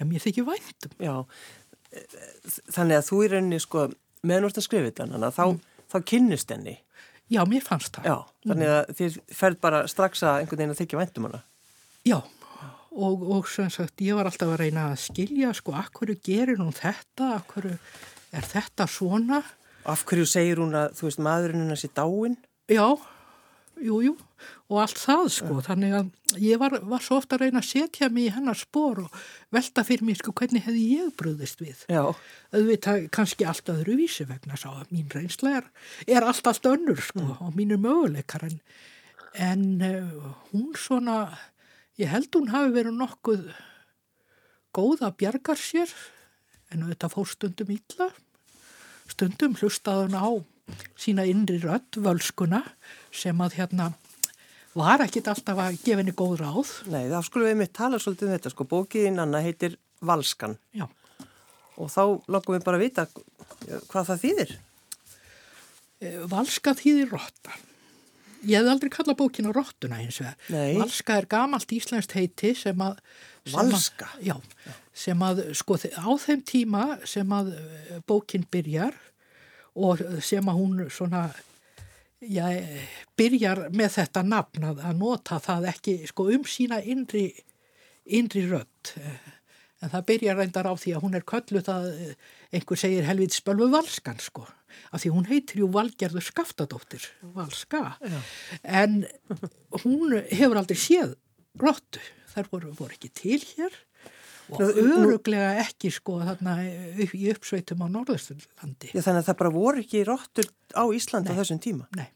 já, 0.00 0.06
mér 0.08 0.24
þykir 0.24 0.48
væntum 0.48 0.96
já. 1.04 1.14
Þannig 2.70 3.00
að 3.00 3.06
þú 3.08 3.20
í 3.24 3.30
rauninni, 3.32 3.60
sko, 3.62 3.86
ert 4.22 4.60
að 4.60 4.66
skrifa 4.66 4.90
þetta, 4.90 5.06
nanna, 5.10 5.30
þá, 5.34 5.44
þá 5.90 5.96
kynnist 6.12 6.52
henni. 6.54 6.76
já, 7.30 7.42
mér 7.48 7.64
fannst 7.66 7.96
það 7.96 8.10
Já, 8.10 8.16
þannig 8.46 8.74
að 8.74 8.92
þið 9.00 9.16
ferð 9.40 9.62
bara 9.64 9.80
strax 9.90 10.22
að 10.22 10.42
einhvern 10.42 10.62
veginn 10.62 10.74
að 10.76 10.82
þykja 10.82 11.00
væntum 11.00 11.26
hana. 11.28 11.42
Já, 12.06 12.18
og, 12.90 13.24
og 13.36 13.50
sem 13.50 13.70
sagt, 13.70 14.02
ég 14.06 14.18
var 14.18 14.30
alltaf 14.30 14.54
að 14.54 14.62
reyna 14.62 14.90
að 14.92 15.02
skilja, 15.08 15.52
sko, 15.56 15.74
akkur 15.78 16.14
gerir 16.22 16.62
hún 16.62 16.74
þetta, 16.74 17.34
akkur 17.40 17.72
er 17.74 18.46
þetta 18.54 18.86
svona? 18.90 19.42
Af 19.88 20.04
hverju 20.08 20.28
segir 20.28 20.60
hún 20.60 20.76
að, 20.76 20.92
þú 20.98 21.08
veist, 21.08 21.22
maðurinn 21.24 21.64
hennar 21.64 21.80
sé 21.80 21.88
dáin? 21.96 22.36
Já, 22.70 22.86
jú, 23.80 24.00
jú, 24.04 24.12
og 24.70 24.80
allt 24.82 25.00
það, 25.00 25.28
sko, 25.34 25.56
þannig 25.64 25.94
að 25.96 26.40
ég 26.42 26.60
var, 26.60 26.76
var 26.90 27.02
svo 27.04 27.18
ofta 27.20 27.36
að 27.36 27.46
reyna 27.46 27.62
að 27.62 27.68
setja 27.70 28.10
mig 28.12 28.28
í 28.28 28.34
hennar 28.34 28.58
spór 28.58 29.02
og 29.06 29.16
velta 29.54 29.84
fyrir 29.86 30.06
mér, 30.06 30.20
sko, 30.20 30.34
hvernig 30.36 30.66
hefði 30.66 30.84
ég 30.98 31.10
brúðist 31.18 31.62
við? 31.64 31.82
Já, 31.90 32.02
auðvitað 32.54 33.08
kannski 33.14 33.48
allt 33.48 33.72
öðru 33.72 33.96
vísi 34.02 34.26
vegna 34.28 34.58
sá 34.60 34.68
að 34.72 34.92
mín 34.94 35.10
reynsla 35.14 35.56
er, 35.60 35.68
er 36.06 36.28
allt 36.28 36.50
allt 36.50 36.70
önnur 36.70 37.02
sko 37.08 37.26
og 37.38 37.56
mínur 37.56 37.80
möguleikar 37.82 38.46
en, 38.50 38.60
en 39.48 39.66
uh, 39.86 40.30
hún 40.52 40.70
svona, 40.78 41.22
ég 42.00 42.12
held 42.12 42.30
hún 42.36 42.52
hafi 42.52 42.74
verið 42.76 42.98
nokkuð 43.00 43.46
góð 44.76 45.06
að 45.08 45.18
bjargar 45.24 45.58
sér 45.58 45.94
en 46.70 46.84
auðvitað 46.84 47.16
fór 47.16 47.30
stundum 47.32 47.72
illa, 47.74 48.12
stundum 49.20 49.56
hlustaði 49.60 50.06
hún 50.08 50.16
á 50.16 50.28
sína 51.00 51.26
innri 51.28 51.58
rödd, 51.60 51.98
völskuna 52.00 52.62
sem 53.12 53.36
að 53.42 53.58
hérna 53.58 53.90
var 54.78 55.02
ekkit 55.04 55.28
alltaf 55.28 55.58
að 55.58 55.80
gefa 55.82 55.98
henni 56.00 56.14
góð 56.16 56.36
ráð. 56.40 56.70
nei, 56.88 57.08
þá 57.10 57.18
skulum 57.26 57.50
við 57.50 57.58
mitt 57.60 57.72
tala 57.76 57.98
svolítið 58.00 58.28
um 58.28 58.34
þetta, 58.36 58.52
sko, 58.54 58.66
bókiðinn 58.70 59.18
Anna 59.20 59.42
heitir 59.44 59.76
Valskan 60.00 60.54
Já. 60.72 60.86
og 61.76 61.90
þá 61.90 62.02
langum 62.30 62.54
við 62.56 62.64
bara 62.64 62.78
að 62.78 62.84
vita 62.86 63.06
hvað 63.90 64.12
það 64.12 64.22
þýðir. 64.22 64.54
Eh, 66.00 66.22
Valska 66.30 66.72
þýðir 66.78 67.10
rotta 67.12 67.58
ég 68.46 68.56
hef 68.56 68.70
aldrei 68.72 68.88
kallað 68.92 69.18
bókina 69.20 69.52
Rottuna 69.52 69.98
eins 70.00 70.20
og 70.22 70.30
það. 70.30 70.78
Valska 70.78 71.18
er 71.20 71.26
gamalt 71.28 71.74
íslenskt 71.76 72.14
heiti 72.16 72.54
sem 72.56 72.80
að... 72.80 72.96
sem 73.44 73.58
að- 73.60 73.74
Valska? 73.74 74.08
Já, 74.24 74.36
sem 74.96 75.24
að 75.26 75.42
sko 75.60 75.76
á 75.76 76.08
þeim 76.24 76.44
tíma 76.48 76.84
sem 77.08 77.36
að 77.36 77.52
eh, 77.58 77.98
bókin 78.08 78.46
byrjar 78.48 78.96
og 79.74 80.02
sem 80.24 80.48
að 80.50 80.58
hún 80.58 80.84
svona 80.90 81.28
já, 82.20 82.46
eh, 82.52 82.86
byrjar 83.16 83.68
með 83.72 83.96
þetta 83.98 84.24
nafn 84.26 84.70
að, 84.70 84.86
nota 84.98 85.40
það 85.40 85.68
ekki 85.74 85.96
sko 86.10 86.30
um 86.34 86.44
sína 86.44 86.80
innri, 86.82 87.30
innri 88.06 88.46
rödd. 88.48 88.94
En 89.80 89.88
það 89.88 90.06
byrjar 90.10 90.36
reyndar 90.36 90.68
á 90.68 90.74
því 90.76 90.94
að 90.94 91.04
hún 91.06 91.16
er 91.16 91.24
kölluð 91.24 91.68
að 91.72 91.86
eh, 91.94 92.14
einhver 92.52 92.80
segir 92.80 93.06
helvið 93.08 93.36
spölvu 93.38 93.70
valskan 93.72 94.20
sko. 94.20 94.46
Af 94.92 95.02
því 95.02 95.12
hún 95.14 95.28
heitir 95.30 95.62
jú 95.62 95.70
Valgerður 95.72 96.22
Skaftadóttir, 96.22 97.02
Valska. 97.34 97.96
En 98.62 99.04
hún 99.82 100.14
hefur 100.30 100.60
aldrei 100.60 100.78
séð 100.78 101.16
rottu. 101.58 102.02
Þær 102.30 102.50
voru, 102.52 102.74
voru 102.78 102.94
ekki 102.94 103.10
til 103.10 103.40
hér 103.56 103.74
og 104.52 104.60
Nú- 104.60 104.86
nú- 104.86 105.00
öruglega 105.06 105.50
ekki 105.64 105.90
sko 105.94 106.18
þarna 106.20 106.54
upp, 107.04 107.14
í 107.14 107.30
uppsveitum 107.32 107.82
á 107.82 107.86
Norðausturlandi. 107.96 108.92
Já, 108.94 109.00
þannig 109.00 109.22
að 109.22 109.28
það 109.30 109.38
bara 109.42 109.50
voru 109.54 109.82
ekki 109.84 110.04
rottur 110.08 110.48
á 110.74 110.84
Íslandi 110.96 111.30
á 111.32 111.38
þessum 111.40 111.60
tíma. 111.62 111.86
Nei. 111.96 112.08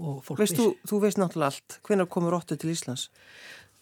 Veist 0.00 0.56
þú, 0.56 0.70
þú 0.88 1.00
veist 1.02 1.18
náttúrulega 1.20 1.50
allt. 1.52 1.80
Hvenær 1.84 2.08
komur 2.08 2.32
rottur 2.32 2.56
til 2.56 2.70
Íslands? 2.72 3.08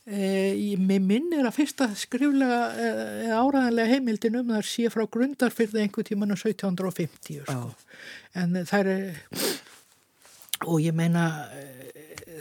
E, 0.09 0.77
mér 0.81 1.03
minnir 1.05 1.45
að 1.45 1.53
fyrsta 1.59 1.91
skriflega 1.95 2.61
e, 2.81 2.87
áraðanlega 3.29 3.93
heimildin 3.93 4.39
um 4.41 4.49
þar 4.55 4.65
sé 4.65 4.89
frá 4.89 5.05
grundarfyrði 5.05 5.83
einhver 5.85 6.07
tíman 6.09 6.33
um 6.33 6.39
1750 6.39 7.45
sko. 7.45 7.75
en 8.35 8.57
þær 8.65 8.89
er 8.89 9.21
og 10.65 10.81
ég 10.81 10.97
meina 10.97 11.27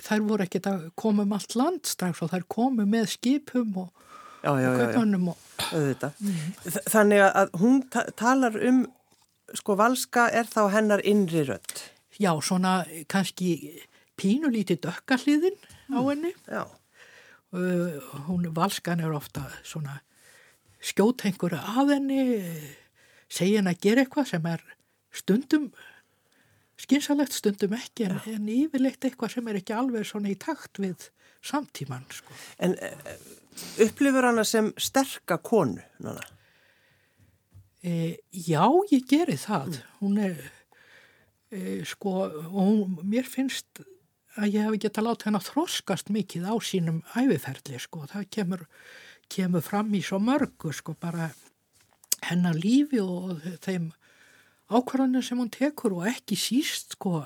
þær 0.05 0.23
voru 0.29 0.45
ekkert 0.45 0.69
að 0.71 0.85
koma 0.95 1.25
um 1.27 1.35
allt 1.35 1.57
land 1.59 1.83
strax 1.89 2.23
og 2.23 2.31
þær 2.31 2.47
komu 2.47 2.85
með 2.87 3.11
skipum 3.17 3.75
og, 3.83 3.91
Já, 4.43 4.51
já, 4.61 4.69
og 4.69 4.79
kaupmönnum 4.79 5.29
og 5.33 5.37
Þannig 6.87 7.23
að 7.25 7.53
hún 7.57 7.79
ta 7.91 8.03
talar 8.19 8.57
um, 8.69 8.83
sko, 9.57 9.75
valska 9.79 10.27
er 10.29 10.49
þá 10.49 10.67
hennar 10.75 11.01
innri 11.03 11.43
rödd. 11.47 11.85
já, 12.17 12.31
svona 12.41 12.85
kannski 13.09 13.81
pínulítið 14.17 14.81
dökkahliðin 14.85 15.57
á 15.93 15.99
henni. 16.09 16.33
Já, 16.49 16.65
uh, 17.53 18.13
hún 18.27 18.47
valskan 18.53 18.99
er 18.99 19.13
ofta 19.13 19.49
svona 19.63 20.01
skjót 20.81 21.25
einhverju 21.25 21.57
að 21.57 21.93
henni 21.97 22.21
segja 23.29 23.61
henni 23.61 23.73
að 23.73 23.83
gera 23.83 24.03
eitthvað 24.05 24.31
sem 24.31 24.49
er 24.49 24.63
stundum 25.13 25.71
skynsalegt 26.77 27.33
stundum 27.33 27.73
ekki 27.73 28.05
en, 28.07 28.19
en 28.29 28.49
yfirleitt 28.53 29.05
eitthvað 29.07 29.33
sem 29.33 29.49
er 29.49 29.59
ekki 29.61 29.75
alveg 29.75 30.05
svona 30.05 30.29
í 30.29 30.37
takt 30.37 30.77
við 30.81 31.09
samtíman 31.45 32.05
sko. 32.13 32.33
en 32.61 32.77
upplifur 33.83 34.29
hana 34.29 34.43
sem 34.47 34.71
sterka 34.77 35.37
konu, 35.37 35.81
e, 37.83 38.17
já, 38.31 38.63
ég 38.91 39.05
geri 39.09 39.37
það. 39.39 39.81
Hún 40.01 40.17
er 40.21 40.39
e, 41.51 41.83
sko, 41.87 42.27
hún, 42.51 42.97
mér 43.07 43.27
finnst 43.29 43.83
að 44.37 44.53
ég 44.53 44.67
hef 44.67 44.77
ekki 44.77 44.91
að 44.93 45.07
láta 45.07 45.29
henn 45.29 45.39
að 45.39 45.49
þroskast 45.51 46.11
mikið 46.13 46.49
á 46.49 46.55
sínum 46.61 47.01
æfiferli 47.17 47.79
sko, 47.81 48.05
það 48.09 48.27
kemur, 48.33 48.65
kemur 49.33 49.65
fram 49.65 49.93
í 49.97 50.03
svo 50.05 50.19
mörgu 50.21 50.73
sko, 50.75 50.93
bara 50.99 51.31
hennar 52.27 52.57
lífi 52.57 53.01
og 53.01 53.41
þeim 53.63 53.91
ákvarðanir 54.67 55.25
sem 55.25 55.39
hún 55.39 55.51
tekur 55.53 55.95
og 55.97 56.07
ekki 56.11 56.37
síst 56.39 56.97
sko, 56.97 57.23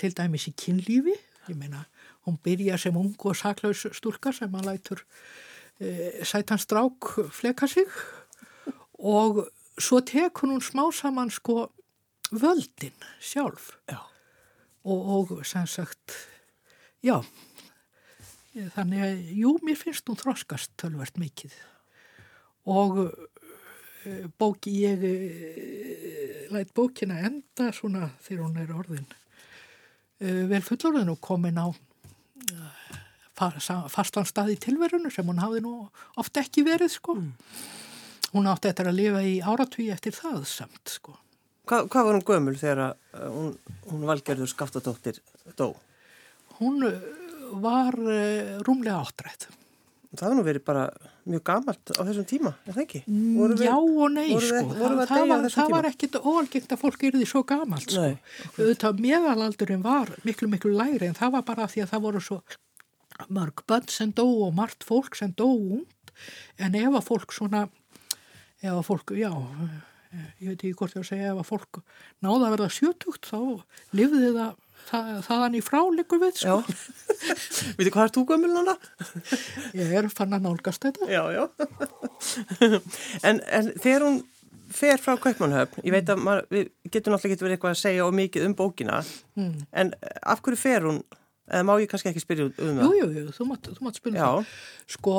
til 0.00 0.14
dæmis 0.14 0.48
í 0.50 0.54
kynlífi. 0.58 1.14
Ég 1.50 1.58
meina, 1.58 1.84
hún 2.24 2.38
byrja 2.42 2.78
sem 2.80 2.96
ung 2.96 3.14
og 3.18 3.36
saklaus 3.36 3.84
stúlka 3.92 4.32
sem 4.32 4.52
hann 4.54 4.64
lætur 4.66 5.04
sætan 6.24 6.60
strák 6.60 7.14
fleka 7.34 7.66
sig. 7.68 7.88
Og 8.98 9.44
svo 9.78 10.00
tekur 10.00 10.52
hún 10.52 10.62
smá 10.62 10.86
saman 10.92 11.30
sko 11.30 11.68
völdin 12.30 12.94
sjálf. 13.20 13.74
Já. 13.90 13.98
og, 14.84 15.30
og 15.30 15.46
sem 15.46 15.66
sagt 15.66 16.14
já 17.04 17.22
þannig 18.74 19.02
að 19.02 19.30
jú, 19.34 19.54
mér 19.66 19.78
finnst 19.80 20.08
hún 20.08 20.18
þroskast 20.20 20.74
tölvert 20.78 21.16
mikið. 21.18 21.54
Og 22.70 23.00
uh, 23.02 24.26
bóki 24.38 24.76
ég 24.84 25.04
uh, 25.08 26.52
læt 26.54 26.74
bókina 26.76 27.18
enda 27.26 27.72
svona 27.74 28.12
þegar 28.22 28.46
hún 28.46 28.60
er 28.62 28.74
orðin 28.74 29.12
vel 30.24 30.60
fullorðin 30.62 31.10
og 31.10 31.18
komin 31.20 31.58
á 31.58 31.68
fastan 33.36 34.26
stað 34.28 34.52
í 34.54 34.58
tilverunu 34.62 35.10
sem 35.12 35.26
hún 35.28 35.42
hafði 35.42 35.64
nú 35.64 35.74
oft 36.20 36.40
ekki 36.40 36.64
verið 36.66 36.92
sko. 36.96 37.16
Hún 38.34 38.48
átti 38.50 38.70
eftir 38.70 38.88
að 38.90 38.98
lifa 38.98 39.22
í 39.22 39.34
áratví 39.42 39.90
eftir 39.94 40.14
það 40.16 40.40
samt 40.50 40.94
sko. 40.96 41.16
Hva, 41.64 41.84
hvað 41.88 42.08
var 42.08 42.16
hún 42.18 42.24
gömul 42.28 42.56
þegar 42.60 42.80
uh, 42.84 43.26
hún, 43.32 43.52
hún 43.88 44.06
valgerður 44.08 44.50
skaftadóttir 44.52 45.20
dó? 45.56 45.70
hún 46.58 46.84
uh, 46.86 46.98
var 47.64 47.96
uh, 47.96 48.58
rúmlega 48.66 49.00
áttræð 49.00 49.48
Það 50.14 50.28
hefur 50.28 50.36
nú 50.38 50.42
verið 50.46 50.62
bara 50.62 50.82
mjög 51.26 51.40
gamalt 51.48 51.90
á 51.90 52.00
þessum 52.06 52.26
tíma, 52.30 52.52
er 52.68 52.76
það 52.76 52.82
ekki? 52.84 53.00
Vorum 53.34 53.58
við- 53.58 53.64
Já 53.66 53.72
og 53.74 54.12
nei 54.14 54.28
vorum 54.28 54.44
við 54.44 54.52
sko, 54.52 54.60
að 54.60 55.00
það, 55.10 55.24
var, 55.32 55.48
það 55.56 55.72
var 55.72 55.88
ekkit 55.88 56.18
óalgengt 56.20 56.74
að 56.76 56.82
fólk 56.84 57.02
yrði 57.08 57.26
svo 57.26 57.42
gamalt 57.48 57.88
sko. 57.88 58.04
Nei, 58.04 58.20
Auðvitað 58.54 59.02
meðalaldurinn 59.08 59.82
var 59.82 60.12
miklu 60.28 60.50
miklu 60.52 60.76
lægri 60.78 61.08
en 61.10 61.18
það 61.18 61.34
var 61.34 61.46
bara 61.48 61.66
því 61.72 61.82
að 61.82 61.90
það 61.96 62.04
voru 62.06 62.22
svo 62.28 62.38
mörg 63.28 63.64
bönn 63.68 63.88
sem 63.92 64.12
dó 64.12 64.26
og 64.46 64.54
margt 64.56 64.84
fólk 64.86 65.16
sem 65.18 65.32
dó 65.36 65.48
út 65.50 66.14
en 66.62 66.76
ef 66.78 66.92
að 67.00 67.08
fólk 67.08 67.34
svona 67.34 67.66
ef 68.64 68.72
að 68.72 68.86
fólk, 68.86 69.14
já 69.18 69.32
ég 70.40 70.50
veit 70.50 70.60
ekki 70.60 70.74
hvort 70.78 70.94
ég 70.94 71.02
að 71.02 71.08
segja 71.08 71.32
ef 71.32 71.40
að 71.42 71.48
fólk 71.48 71.80
náða 72.24 72.48
að 72.48 72.52
verða 72.54 72.68
sjötugt 72.72 73.28
þá 73.30 73.40
lifði 73.96 74.30
það, 74.36 74.52
það 74.90 75.08
þaðan 75.28 75.56
í 75.58 75.62
fráleikur 75.64 76.22
við 76.22 76.36
sko. 76.42 76.58
veitu 77.78 77.94
hvað 77.94 78.04
er 78.04 78.14
þú 78.14 78.26
gömul 78.30 78.52
núna? 78.52 78.76
ég 79.74 79.96
er 79.98 80.10
fann 80.12 80.36
að 80.36 80.46
nálgast 80.46 80.86
þetta 80.86 81.10
Já, 81.10 81.22
já. 81.34 81.44
en, 83.26 83.42
en 83.42 83.72
þegar 83.74 84.06
hún 84.06 84.22
fer 84.74 85.02
frá 85.02 85.18
Kaupmannhöfn, 85.20 85.82
ég 85.86 85.94
veit 85.94 86.08
að 86.10 86.22
maður, 86.24 86.48
við 86.50 86.70
getum 86.90 87.14
náttúrulega 87.14 87.34
getur 87.34 87.46
verið 87.46 87.58
eitthvað 87.58 87.74
að 87.74 87.82
segja 87.82 88.06
og 88.06 88.16
mikið 88.16 88.46
um 88.48 88.56
bókina, 88.58 89.02
mm. 89.38 89.52
en 89.82 89.92
af 90.22 90.42
hverju 90.42 90.58
fer 90.58 90.88
hún, 90.88 90.98
eða 91.50 91.64
má 91.68 91.72
ég 91.82 91.90
kannski 91.92 92.10
ekki 92.12 92.22
spyrja 92.24 92.46
um 92.48 92.54
Jú, 92.56 92.74
það? 92.80 92.94
jú, 93.00 93.08
jú, 93.18 93.24
þú 93.36 93.46
mátt, 93.50 93.70
mátt 93.84 93.98
spila 94.00 94.18
Já. 94.20 94.26
það. 94.28 94.52
Sko, 94.94 95.14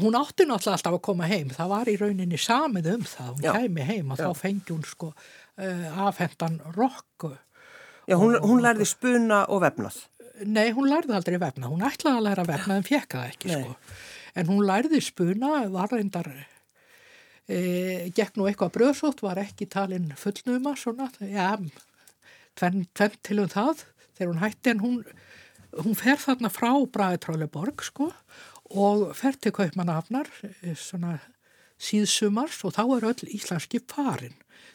hún 0.00 0.18
átti 0.20 0.46
náttúrulega 0.48 0.76
alltaf 0.78 0.96
að 0.98 1.02
koma 1.08 1.28
heim. 1.30 1.50
Það 1.56 1.72
var 1.72 1.90
í 1.92 1.96
rauninni 2.00 2.40
samið 2.40 2.90
um 2.94 3.04
það. 3.12 3.30
Hún 3.36 3.46
Já. 3.48 3.52
kæmi 3.60 3.86
heim 3.90 4.10
og 4.12 4.18
Já. 4.20 4.26
þá 4.28 4.40
fengi 4.42 4.72
hún 4.74 4.84
sko 4.88 5.12
uh, 5.12 5.86
afhendan 6.08 6.60
rokku. 6.76 7.32
Já, 8.06 8.16
hún, 8.20 8.36
hún 8.44 8.60
lærði 8.62 8.86
spuna 8.86 9.44
og 9.50 9.64
vefnað. 9.64 9.96
Nei, 10.46 10.68
hún 10.76 10.86
lærði 10.92 11.14
aldrei 11.16 11.38
vefna. 11.40 11.70
Hún 11.72 11.82
ætlaði 11.86 12.20
að 12.20 12.26
læra 12.28 12.44
vefna 12.46 12.76
en 12.76 12.84
fekk 12.86 13.16
það 13.16 13.30
ekki, 13.32 13.48
Nei. 13.50 13.62
sko. 13.64 13.96
En 14.36 14.50
hún 14.52 14.66
lærði 14.68 15.00
spuna, 15.00 15.50
var 15.72 15.88
reyndar, 15.90 16.28
e, 17.48 17.58
gekk 18.14 18.36
nú 18.36 18.44
eitthvað 18.50 18.74
bröðsótt, 18.74 19.22
var 19.24 19.40
ekki 19.40 19.64
talin 19.72 20.10
fullnuma, 20.20 20.74
svona, 20.76 21.08
já, 21.24 21.48
tvenn, 22.60 22.84
tvenn 22.92 23.16
til 23.24 23.40
um 23.42 23.48
það, 23.48 23.86
þegar 24.18 24.30
hún 24.34 24.42
hætti, 24.44 24.74
en 24.74 24.82
hún, 24.84 24.98
hún 25.82 25.96
fer 25.98 26.20
þarna 26.20 26.50
frá 26.52 26.72
Braði 26.92 27.22
Tróleborg, 27.24 27.84
sko, 27.84 28.10
og 28.76 29.10
fer 29.16 29.36
til 29.38 29.54
Kaupmannahafnar, 29.54 30.30
eh, 30.62 30.74
svona 30.74 31.18
síðsumars, 31.78 32.64
og 32.64 32.74
þá 32.74 32.84
er 32.96 33.10
öll 33.12 33.28
íslenski 33.36 33.80
farin. 33.86 34.34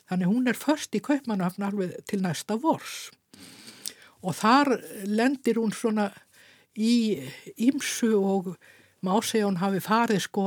Þannig 0.10 0.28
hún 0.28 0.48
er 0.48 0.58
först 0.60 0.96
í 0.96 1.02
Kaupmannahafnar 1.02 1.74
alveg 1.74 2.06
til 2.06 2.22
næsta 2.22 2.60
vors 2.62 3.10
og 4.22 4.38
þar 4.38 4.76
lendir 5.10 5.60
hún 5.60 5.74
svona 5.76 6.10
í 6.78 7.18
ímsu 7.58 8.14
og 8.18 8.54
má 9.06 9.18
segja 9.26 9.48
hún 9.48 9.60
hafi 9.62 9.82
farið 9.84 10.22
sko 10.28 10.46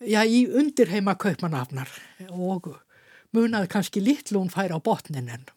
já, 0.00 0.22
í 0.22 0.46
undirheima 0.46 1.16
kaupmanafnar 1.18 1.90
og 2.30 2.72
munaði 3.34 3.70
kannski 3.72 4.02
litlu 4.04 4.42
hún 4.42 4.52
færi 4.52 4.74
á 4.74 4.80
botnin 4.80 5.30
en 5.32 5.48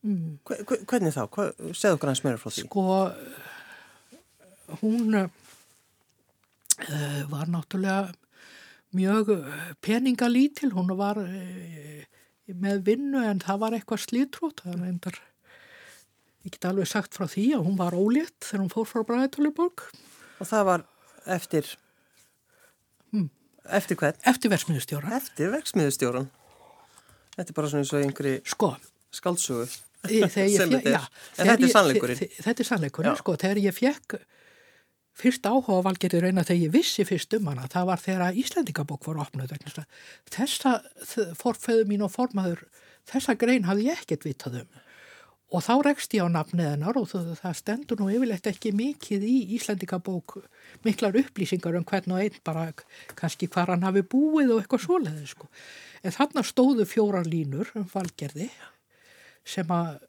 Hve- 0.00 0.84
Hvernig 0.88 1.12
þá? 1.12 1.22
Hva, 1.28 1.44
segðu 1.76 1.96
okkur 1.98 2.08
hans 2.12 2.22
meira 2.24 2.38
frá 2.40 2.50
því. 2.54 2.62
sko 2.64 2.84
hún 4.80 5.14
uh, 5.18 5.28
var 7.30 7.46
náttúrulega 7.50 8.12
mjög 8.96 9.28
eh, 9.36 9.74
peningalítil, 9.84 10.72
hún 10.74 10.88
var 10.98 11.18
uh, 11.22 12.04
með 12.50 12.80
vinnu 12.88 13.20
en 13.28 13.38
það 13.42 13.60
var 13.62 13.76
eitthvað 13.76 14.00
slítrót, 14.06 14.62
það 14.64 14.72
er 14.80 14.88
endar 14.90 15.18
ég 16.46 16.54
get 16.56 16.64
alveg 16.70 16.88
sagt 16.90 17.14
frá 17.14 17.26
því 17.30 17.44
að 17.58 17.66
hún 17.68 17.76
var 17.78 17.94
ólétt 17.94 18.40
þegar 18.48 18.62
hún 18.64 18.72
fór 18.72 18.88
frá 18.88 19.04
Bræðitóliborg 19.06 19.84
Og 20.40 20.48
það 20.48 20.64
var 20.70 20.86
eftir, 21.36 21.66
Hmm. 23.12 23.26
eftir 23.68 23.96
hvern? 24.00 24.16
eftir 24.24 24.48
versmiðustjóra. 24.54 25.10
Eftir 25.18 25.50
verksmiðustjóran. 25.52 26.28
Þetta 27.36 27.50
er 27.50 27.56
bara 27.58 27.68
svona 27.68 27.82
eins 27.84 27.92
og 27.92 28.00
einhverju 28.06 28.40
Sko, 28.48 28.68
skáldsögu. 29.12 29.66
Sem 30.08 30.70
þetta 30.70 30.90
er. 30.90 31.08
En 31.38 31.46
þetta 31.50 31.64
er 31.68 31.72
sannleikurinn. 31.74 32.16
þe- 32.20 32.28
þe- 32.30 32.44
Þetta 32.46 32.60
er 32.64 32.68
sannleikurinn, 32.70 33.16
sko. 33.20 33.36
Þegar 33.36 33.60
ég 33.66 33.74
fekk 33.76 34.20
fyrst 35.20 35.42
áhuga 35.44 35.76
á 35.76 35.84
Valgerði 35.84 36.20
reyna 36.24 36.44
þegar 36.46 36.62
ég 36.64 36.72
vissi 36.72 37.04
fyrst 37.04 37.34
um 37.36 37.46
hana, 37.50 37.66
það 37.68 37.86
var 37.90 37.98
þegar 38.00 38.36
Íslendingabók 38.40 39.04
var 39.10 39.18
opnuð. 39.26 39.50
vegna 39.50 39.72
þess 40.30 40.64
að 40.64 40.86
Þessa 41.10 41.34
forfeðu 41.36 41.84
mín 41.90 42.02
og 42.06 42.12
formaður, 42.14 42.62
þessa 43.10 43.36
grein 43.36 43.64
hafði 43.68 43.90
ég 43.90 43.98
ekkert 44.00 44.24
vitað 44.24 44.60
um. 44.62 44.68
Og 45.52 45.64
þá 45.66 45.82
rekst 45.82 46.12
ég 46.14 46.22
á 46.22 46.28
nafnið 46.30 46.68
hennar 46.70 46.96
og 46.96 47.08
það, 47.10 47.54
stendur 47.58 47.98
nú 47.98 48.06
yfirleitt 48.08 48.46
ekki 48.46 48.70
mikið 48.72 49.24
í 49.26 49.36
Íslendingabók, 49.58 50.36
miklar 50.86 51.12
upplýsingar 51.18 51.74
um 51.76 51.84
hvern 51.84 52.12
og 52.14 52.20
einn 52.22 52.38
bara 52.46 52.72
kannski 53.18 53.48
hvar 53.50 53.66
hann 53.74 53.82
hafi 53.82 54.02
búið 54.06 54.54
og 54.54 54.62
eitthvað 54.62 54.84
svoleiði 54.86 55.26
sko. 55.26 55.48
En 56.04 56.12
þarna 56.12 56.44
stóðu 56.46 56.86
fjórar 56.86 57.26
línur 57.26 57.66
um 57.74 57.84
valgerði 57.84 58.48
sem 59.46 59.72
að 59.74 60.00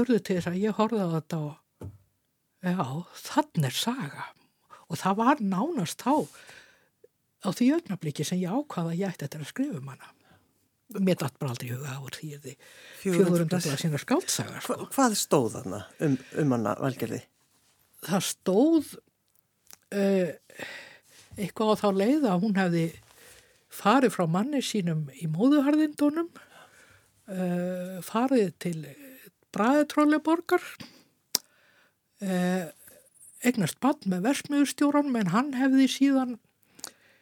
urðu 0.00 0.20
til 0.20 0.38
þess 0.38 0.50
að 0.50 0.60
ég 0.62 0.78
horfði 0.78 1.02
á 1.06 1.14
þetta 1.16 1.40
og 1.48 1.90
já, 2.60 2.84
þann 3.26 3.68
er 3.68 3.76
saga 3.76 4.28
og 4.90 5.00
það 5.00 5.20
var 5.20 5.42
nánast 5.42 6.02
þá 6.02 6.14
á 7.40 7.48
því 7.56 7.72
augnabliki 7.76 8.26
sem 8.26 8.40
ég 8.42 8.52
ákvaða 8.52 8.94
að 8.94 9.00
ég 9.00 9.12
ætti 9.12 9.26
þetta 9.26 9.40
að 9.40 9.50
skrifa 9.50 9.80
um 9.80 9.92
hana. 9.92 10.14
Mér 10.98 11.20
datt 11.20 11.36
bara 11.38 11.52
aldrei 11.54 11.70
huga 11.70 11.96
á 11.96 12.02
því 12.02 12.32
er 12.34 12.40
því 12.44 12.54
400 13.04 13.50
blaða 13.50 13.76
sína 13.78 14.00
skáldsaga 14.02 14.62
sko. 14.62 14.74
Hva, 14.74 14.88
hvað 14.94 15.18
stóð 15.18 15.52
þarna 15.54 15.84
um, 16.02 16.16
um 16.42 16.56
hana 16.56 16.74
valgerði? 16.82 17.20
það 18.06 18.26
stóð 18.26 18.90
uh, 19.94 20.30
eitthvað 21.36 21.72
á 21.76 21.80
þá 21.80 21.88
leið 21.96 22.28
að 22.28 22.44
hún 22.44 22.58
hefði 22.58 22.84
farið 23.70 24.14
frá 24.16 24.26
manni 24.30 24.62
sínum 24.64 25.06
í 25.14 25.28
móðuharðindunum 25.30 26.30
uh, 27.30 27.96
farið 28.06 28.50
til 28.62 28.76
Bræðitrólleborgar 29.54 30.62
uh, 32.22 32.68
eignast 33.42 33.80
bann 33.82 33.98
með 34.10 34.26
versmiðustjóran 34.28 35.10
menn 35.14 35.32
hann 35.34 35.54
hefði 35.58 35.88
síðan 35.90 36.36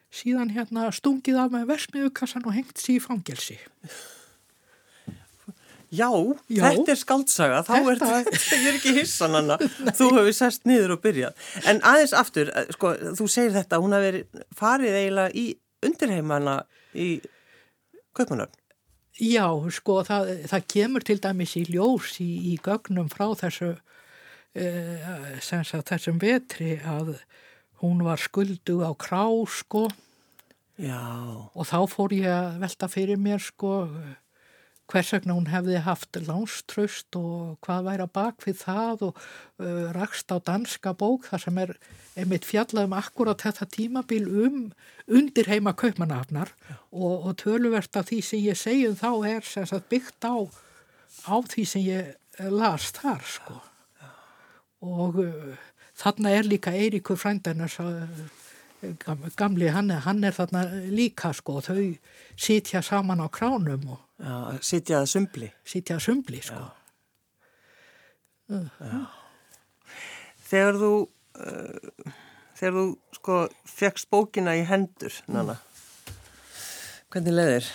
síðan 0.08 0.52
hérna 0.56 0.88
stungið 0.96 1.36
af 1.44 1.50
með 1.52 1.66
versmiðukassan 1.72 2.46
og 2.48 2.56
hengt 2.56 2.80
sér 2.80 2.96
í 2.98 3.02
fangelsi 3.04 3.58
Já, 5.88 6.10
Já. 6.52 6.66
þetta 6.68 6.92
er 6.92 6.98
skaldsaga, 7.00 7.60
þá 7.64 7.72
er 7.78 8.00
Þetta- 8.02 8.40
ég 8.60 8.66
er 8.68 8.74
ekki 8.76 8.90
hissan 8.98 9.32
hana, 9.38 9.56
þú 9.96 10.08
hefur 10.18 10.34
sest 10.36 10.66
niður 10.68 10.98
og 10.98 11.00
byrjað. 11.00 11.38
En 11.70 11.80
aðeins 11.80 12.12
aftur, 12.12 12.50
eh, 12.52 12.66
sko, 12.76 12.90
þú 13.16 13.28
segir 13.32 13.54
þetta, 13.54 13.78
hún 13.80 13.96
hafi 13.96 14.20
farið 14.58 14.98
eiginlega 14.98 15.32
í 15.32 15.46
undirheimana 15.88 16.58
í 16.92 17.08
Kaupmannöfn. 18.18 18.52
Já, 19.18 19.46
sko, 19.74 20.00
það, 20.06 20.32
það 20.50 20.66
kemur 20.74 21.06
til 21.06 21.18
dæmis 21.22 21.56
í 21.58 21.64
ljós 21.72 22.18
í, 22.22 22.30
í 22.52 22.58
gögnum 22.62 23.08
frá 23.10 23.26
þessu, 23.40 23.72
uh, 23.74 25.08
sagt, 25.42 25.90
þessum 25.90 26.20
vetri 26.22 26.76
að 26.86 27.16
hún 27.82 28.04
var 28.06 28.22
skuldu 28.22 28.80
á 28.86 28.94
krá, 28.98 29.26
sko, 29.50 29.88
Já, 30.78 31.02
og 31.58 31.66
þá 31.66 31.78
fór 31.90 32.12
ég 32.14 32.30
að 32.30 32.60
velta 32.62 32.86
fyrir 32.86 33.18
mér, 33.18 33.42
sko, 33.42 33.88
hvers 34.88 35.10
vegna 35.12 35.36
hún 35.36 35.50
hefði 35.52 35.82
haft 35.84 36.16
lánströst 36.24 37.16
og 37.18 37.58
hvað 37.64 37.88
væri 37.88 38.04
að 38.06 38.14
bak 38.16 38.46
við 38.46 38.60
það 38.62 39.04
og 39.08 39.18
uh, 39.20 39.88
rakst 39.96 40.32
á 40.32 40.36
danska 40.40 40.94
bók 40.96 41.28
þar 41.28 41.44
sem 41.44 41.60
er 41.64 41.74
einmitt 42.18 42.48
fjallað 42.48 42.88
um 42.88 42.96
akkurat 42.96 43.44
þetta 43.44 43.68
tímabil 43.74 44.24
um 44.46 44.62
undir 45.06 45.50
heima 45.52 45.74
kaupmanafnar 45.76 46.54
og, 46.90 47.28
og 47.28 47.36
töluvert 47.42 48.00
af 48.00 48.08
því 48.08 48.22
sem 48.24 48.44
ég 48.46 48.58
segjum 48.58 48.96
þá 48.98 49.10
er 49.28 49.52
sagt 49.52 49.90
byggt 49.92 50.24
á 50.24 50.48
á 51.28 51.36
því 51.44 51.68
sem 51.68 51.84
ég 51.84 52.50
las 52.52 52.90
þar 52.96 53.24
sko. 53.26 53.60
Og 54.88 55.22
uh, 55.24 55.54
þarna 55.98 56.32
er 56.38 56.48
líka 56.48 56.72
Eiríkur 56.72 57.18
frændarnas 57.18 57.78
uh, 57.82 58.04
gamli, 59.36 59.68
hann 59.74 59.90
hann 59.90 60.24
er 60.24 60.36
þarna 60.36 60.64
líka 60.88 61.32
sko 61.34 61.58
og 61.58 61.66
þau 61.66 61.80
sitja 62.38 62.82
saman 62.82 63.24
á 63.24 63.28
kránum 63.28 63.88
og 63.90 64.07
já, 64.18 64.58
sitjaði 64.64 65.10
sumbli. 65.12 65.50
sitja 65.66 65.98
að 65.98 66.04
sumbli 66.06 66.42
sko. 66.44 66.62
Þegar 70.48 70.78
þú, 70.80 70.92
uh, 71.44 72.14
þegar 72.56 72.78
þú, 72.78 72.86
sko, 73.18 73.42
fegst 73.68 74.08
bókina 74.12 74.56
í 74.56 74.64
hendur, 74.68 75.12
Nanna, 75.28 75.58
hvernig 77.12 77.36
leiðir? 77.36 77.70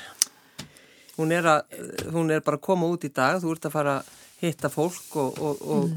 Hún 1.13 1.29
er, 1.35 1.45
að, 1.45 1.77
hún 2.09 2.33
er 2.33 2.41
bara 2.41 2.57
að 2.57 2.65
koma 2.65 2.89
út 2.89 3.05
í 3.05 3.11
dag, 3.13 3.37
þú 3.43 3.53
ert 3.53 3.67
að 3.69 3.75
fara 3.75 3.97
að 3.99 4.13
hitta 4.41 4.71
fólk 4.73 5.17
og, 5.21 5.37
og, 5.37 5.61
og, 5.61 5.91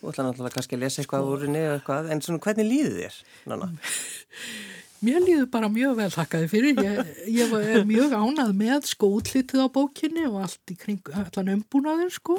og 0.00 0.12
ætla 0.12 0.28
náttúrulega 0.28 0.54
kannski 0.54 0.78
að 0.78 0.84
lesa 0.84 1.02
eitthvað 1.02 1.32
úr 1.32 1.42
henni 1.48 1.64
eða 1.64 1.80
eitthvað, 1.80 2.12
en 2.14 2.22
svona 2.24 2.44
hvernig 2.46 2.68
líður 2.70 3.00
þér, 3.00 3.18
Nanna? 3.50 3.72
Mér 5.00 5.22
líður 5.24 5.46
bara 5.52 5.68
mjög 5.72 5.94
vel 5.96 6.08
þakkaði 6.12 6.48
fyrir. 6.52 6.80
Ég, 6.84 7.12
ég 7.32 7.52
er 7.56 7.86
mjög 7.88 8.12
ánað 8.12 8.50
með 8.58 8.88
sko 8.90 9.08
útlitið 9.16 9.62
á 9.64 9.68
bókinni 9.72 10.26
og 10.28 10.40
allt 10.44 10.72
í 10.72 10.76
kring, 10.76 11.00
allan 11.16 11.48
umbúnaður 11.54 12.10
sko. 12.12 12.36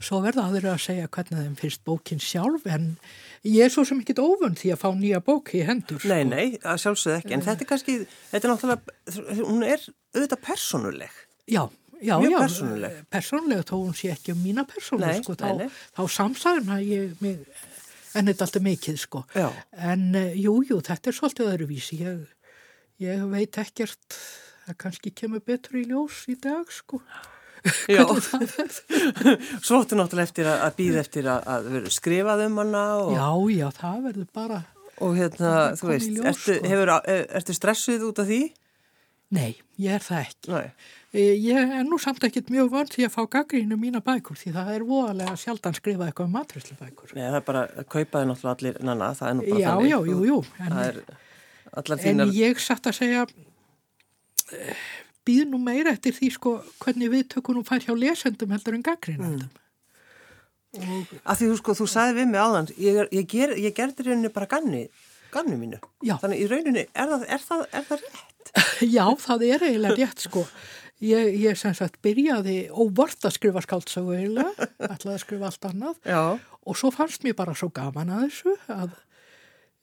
Svo 0.00 0.22
verða 0.24 0.46
aðrir 0.48 0.70
að 0.72 0.78
segja 0.86 1.10
hvernig 1.12 1.42
þeim 1.42 1.58
finnst 1.60 1.82
bókin 1.84 2.22
sjálf 2.24 2.64
en 2.72 2.86
ég 3.44 3.66
er 3.66 3.74
svo 3.74 3.84
sem 3.84 4.00
ekkit 4.00 4.22
óvönd 4.24 4.56
því 4.60 4.72
að 4.72 4.80
fá 4.80 4.88
nýja 4.96 5.20
bók 5.26 5.52
í 5.58 5.60
hendur. 5.68 6.00
Nei, 6.08 6.22
sko. 6.24 6.30
nei, 6.32 6.46
að 6.64 6.80
sjálfsögðu 6.86 7.18
ekki, 7.20 7.34
en 7.36 7.44
þetta 7.44 7.66
er 7.66 7.70
kannski, 7.74 7.98
þetta 8.32 8.48
er 8.48 8.54
náttúrulega, 8.54 8.96
hún 9.44 9.66
er 9.68 9.84
auðvitað 10.16 10.42
persónuleg. 10.48 11.20
Já, 11.50 11.62
já, 12.00 12.14
Mjög 12.16 12.32
já. 12.32 12.38
persónuleg. 12.46 12.98
Persónuleg 13.12 13.64
þó 13.68 13.74
hún 13.76 13.96
sé 14.00 14.12
ekki 14.14 14.32
um 14.32 14.40
mína 14.44 14.64
persónu 14.68 15.04
Nei, 15.04 15.20
sko. 15.20 15.36
nei, 15.36 15.44
Þá, 15.44 15.60
nei. 15.60 15.80
þá 15.98 16.02
samsæðum 16.16 16.72
að 16.78 16.86
ég 16.88 17.20
mig, 17.24 17.44
en 18.14 18.30
þetta 18.30 18.46
alltaf 18.46 18.64
mikið 18.66 19.00
sko. 19.00 19.24
Já. 19.36 19.48
En 19.90 20.06
uh, 20.18 20.30
jú, 20.38 20.56
jú, 20.68 20.80
þetta 20.86 21.10
er 21.12 21.16
svolítið 21.18 21.50
öðruvísi. 21.54 22.00
Ég, 22.04 22.22
ég 23.06 23.26
veit 23.32 23.60
ekkert 23.62 24.18
að 24.70 24.78
kannski 24.84 25.12
kemur 25.16 25.42
betur 25.46 25.80
í 25.80 25.84
ljós 25.90 26.24
í 26.30 26.36
dag 26.40 26.68
sko. 26.74 27.00
Já, 27.92 28.06
svo 29.64 29.82
áttu 29.82 29.96
náttúrulega 29.98 30.24
eftir 30.24 30.46
að, 30.48 30.62
að 30.64 30.76
býða 30.78 31.00
eftir 31.02 31.26
að, 31.28 31.48
að 31.52 31.66
vera 31.74 31.90
skrifað 31.92 32.44
um 32.46 32.60
hana 32.62 32.84
og, 33.02 33.10
Já, 33.12 33.26
já, 33.58 33.66
það 33.76 33.98
verður 34.06 34.28
bara, 34.38 34.60
og 35.00 35.18
hérna, 35.18 35.50
Það 35.50 35.76
þú 35.82 35.90
veist, 35.90 36.08
ljós, 36.14 36.24
ertu, 36.30 36.54
sko. 36.56 36.70
hefur, 36.72 36.92
er, 37.12 37.20
ertu 37.40 37.56
stressuð 37.58 38.06
út 38.08 38.22
af 38.24 38.30
því? 38.30 38.40
Nei, 39.30 39.52
ég 39.78 39.94
er 39.98 40.02
það 40.04 40.24
ekki. 40.26 40.50
Nei. 40.50 40.72
Eh, 41.10 41.34
Ég 41.42 41.72
er 41.80 41.84
nú 41.86 41.98
samt 42.02 42.22
ekkert 42.26 42.50
mjög 42.54 42.68
vönd 42.70 42.90
því 42.94 43.04
að 43.08 43.14
fá 43.16 43.22
gaggrínu 43.34 43.76
mína 43.78 44.00
bækur 44.02 44.38
því 44.38 44.52
það 44.54 44.68
er 44.76 44.84
voðalega 44.86 45.36
sjaldan 45.38 45.74
skrifað 45.78 46.10
eitthvað 46.10 46.28
um 46.30 46.34
matræslu 46.38 46.76
bækur. 46.78 47.14
Nei, 47.16 47.24
það 47.26 47.38
er 47.40 47.46
bara 47.48 47.64
að 47.66 47.88
kaupa 47.94 48.20
þið 48.22 48.28
náttúrulega 48.30 48.54
allir, 48.56 48.78
nanna, 48.90 49.08
það 49.18 49.28
er 49.30 49.34
nú 49.40 49.46
bara 49.48 49.60
Já, 49.60 49.70
þannig. 49.70 49.90
já, 49.90 49.98
jú, 50.10 50.18
jú, 50.30 50.38
en, 50.58 50.74
Það 50.74 50.84
er 50.86 51.00
allar 51.80 51.98
en 51.98 52.04
þínar, 52.04 52.34
ég 52.40 52.62
satt 52.62 52.86
að 52.90 52.98
segja, 53.00 53.24
býð 55.26 55.44
nú 55.50 55.58
meira 55.62 55.92
eftir 55.94 56.14
því 56.16 56.30
sko 56.34 56.52
hvernig 56.82 57.10
við 57.12 57.26
tökum 57.34 57.58
nú 57.58 57.64
fær 57.66 57.82
hjá 57.84 57.92
lesendum 57.98 58.50
heldur 58.54 58.74
en 58.78 58.84
gaggrínandum. 58.86 59.50
Og 60.78 61.14
að 61.26 61.40
því 61.40 61.46
þú 61.50 61.56
sko, 61.58 61.74
þú 61.80 61.86
sagði 61.90 62.16
við 62.20 62.28
mig 62.30 62.40
áðan, 62.40 62.68
ég, 62.78 62.98
ég, 63.18 63.24
ger, 63.30 63.54
ég 63.58 63.74
gerði 63.74 64.06
rauninni 64.06 64.30
bara 64.34 64.46
ganni, 64.50 64.84
ganni 65.34 65.56
mínu. 65.58 65.80
Já. 66.06 66.14
Þannig 66.22 66.44
í 66.44 66.50
rauninni, 66.50 66.84
er 66.94 67.10
það, 67.10 67.24
er 67.36 67.42
það, 67.48 67.64
er 67.80 67.88
það 67.88 68.04
rétt? 68.04 68.26
Já, 68.96 69.04
það 69.20 69.46
er 69.48 69.66
eiginlega 69.68 69.98
rétt 69.98 70.24
sko. 70.26 70.44
Ég, 71.00 71.34
ég 71.40 71.56
sem 71.56 71.72
sagt 71.76 72.00
byrjaði 72.04 72.66
óvart 72.76 73.24
að 73.24 73.38
skrifa 73.38 73.62
skáldsögu 73.64 74.16
eiginlega, 74.18 74.66
ætlaði 74.84 75.14
að 75.14 75.22
skrifa 75.22 75.48
allt 75.48 75.68
annað 75.70 76.00
Já. 76.04 76.24
og 76.36 76.76
svo 76.76 76.90
fannst 76.92 77.24
mér 77.24 77.38
bara 77.38 77.54
svo 77.56 77.70
gaman 77.72 78.12
að 78.12 78.26
þessu 78.26 78.56
að 78.74 78.98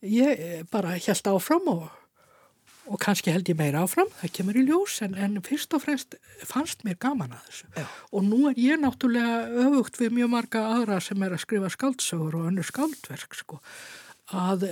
ég 0.06 0.44
eh, 0.46 0.60
bara 0.70 0.94
held 0.94 1.32
áfram 1.32 1.72
og, 1.74 1.88
og 2.86 3.02
kannski 3.02 3.34
held 3.34 3.50
ég 3.50 3.58
meira 3.58 3.82
áfram, 3.82 4.12
það 4.20 4.36
kemur 4.38 4.62
í 4.62 4.68
ljós 4.68 5.00
en, 5.08 5.18
en 5.18 5.42
fyrst 5.42 5.74
og 5.74 5.88
fremst 5.88 6.20
fannst 6.46 6.86
mér 6.86 7.00
gaman 7.02 7.34
að 7.34 7.50
þessu. 7.50 7.72
Já. 7.82 7.88
Og 8.14 8.28
nú 8.30 8.44
er 8.52 8.62
ég 8.62 8.84
náttúrulega 8.84 9.66
öfugt 9.66 9.98
við 9.98 10.20
mjög 10.20 10.34
marga 10.36 10.68
aðra 10.76 11.02
sem 11.02 11.26
er 11.26 11.34
að 11.34 11.48
skrifa 11.48 11.74
skáldsögur 11.74 12.44
og 12.44 12.52
önnur 12.52 12.70
skáldverk 12.70 13.42
sko 13.42 13.58
að 14.38 14.70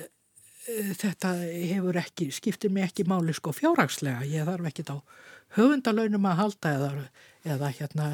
þetta 0.66 1.36
hefur 1.46 2.00
ekki, 2.02 2.30
skiptir 2.34 2.74
mig 2.74 2.88
ekki 2.88 3.06
máli 3.10 3.36
sko 3.38 3.54
fjárhagslega, 3.54 4.26
ég 4.30 4.48
þarf 4.48 4.70
ekkit 4.72 4.94
á 4.94 4.98
höfundalaunum 5.58 6.26
að 6.30 6.40
halda 6.42 6.72
eða, 6.78 6.90
eða 7.56 7.74
hérna 7.80 8.08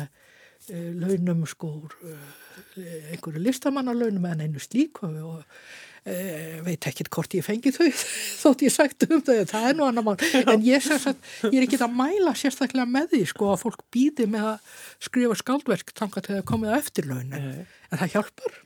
eh, 0.69 0.89
launum 0.97 1.45
sko 1.49 1.71
eh, 2.05 3.13
einhverju 3.13 3.41
listamannalaunum 3.45 4.27
en 4.31 4.43
einu 4.45 4.61
slíku. 4.61 5.07
Og 5.07 5.39
e, 6.05 6.59
veit 6.65 6.87
ekkit 6.89 7.11
hvort 7.13 7.33
ég 7.37 7.45
fengi 7.45 7.73
þau 7.73 7.87
þótt 8.43 8.65
ég 8.65 8.73
sagt 8.73 9.05
um 9.07 9.21
þau, 9.23 9.37
það 9.49 9.67
er 9.69 9.77
nú 9.77 9.87
annar 9.87 10.05
mál. 10.05 10.17
En 10.43 10.65
ég, 10.65 10.83
sagt, 10.83 11.31
ég 11.47 11.59
er 11.61 11.67
ekkit 11.67 11.85
að 11.85 11.95
mæla 11.97 12.35
sérstaklega 12.37 12.89
með 12.89 13.13
því 13.15 13.23
sko 13.31 13.53
að 13.53 13.63
fólk 13.63 13.85
býði 13.93 14.27
með 14.31 14.51
að 14.53 14.75
skrifa 15.07 15.39
skáldverk 15.39 15.95
þangað 15.97 16.27
til 16.27 16.37
er 16.39 16.49
komið 16.51 16.75
á 16.75 16.79
eftirlaun. 16.81 17.39
En 17.39 18.03
það 18.03 18.17
hjálpar 18.17 18.59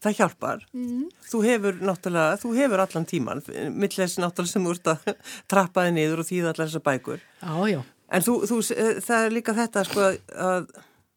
Það 0.00 0.14
hjálpar. 0.16 0.62
Mm. 0.72 1.08
Þú 1.28 1.40
hefur 1.44 1.80
náttúrulega, 1.84 2.36
þú 2.40 2.52
hefur 2.56 2.82
allan 2.86 3.08
tíman, 3.08 3.42
millis 3.76 4.14
náttúrulega 4.16 4.52
sem 4.54 4.68
ert 4.72 4.92
að 4.94 5.10
trappa 5.50 5.84
þig 5.84 5.96
niður 5.98 6.22
og 6.22 6.30
þýða 6.30 6.52
allar 6.54 6.70
þessar 6.70 6.86
bækur. 6.86 7.26
Já, 7.42 7.56
já, 7.68 7.80
En 8.10 8.24
þú, 8.26 8.32
þú, 8.48 8.56
eh, 8.74 8.96
það 9.06 9.26
er 9.26 9.34
líka 9.36 9.52
þetta 9.54 9.84
sko 9.86 10.06
að 10.34 10.70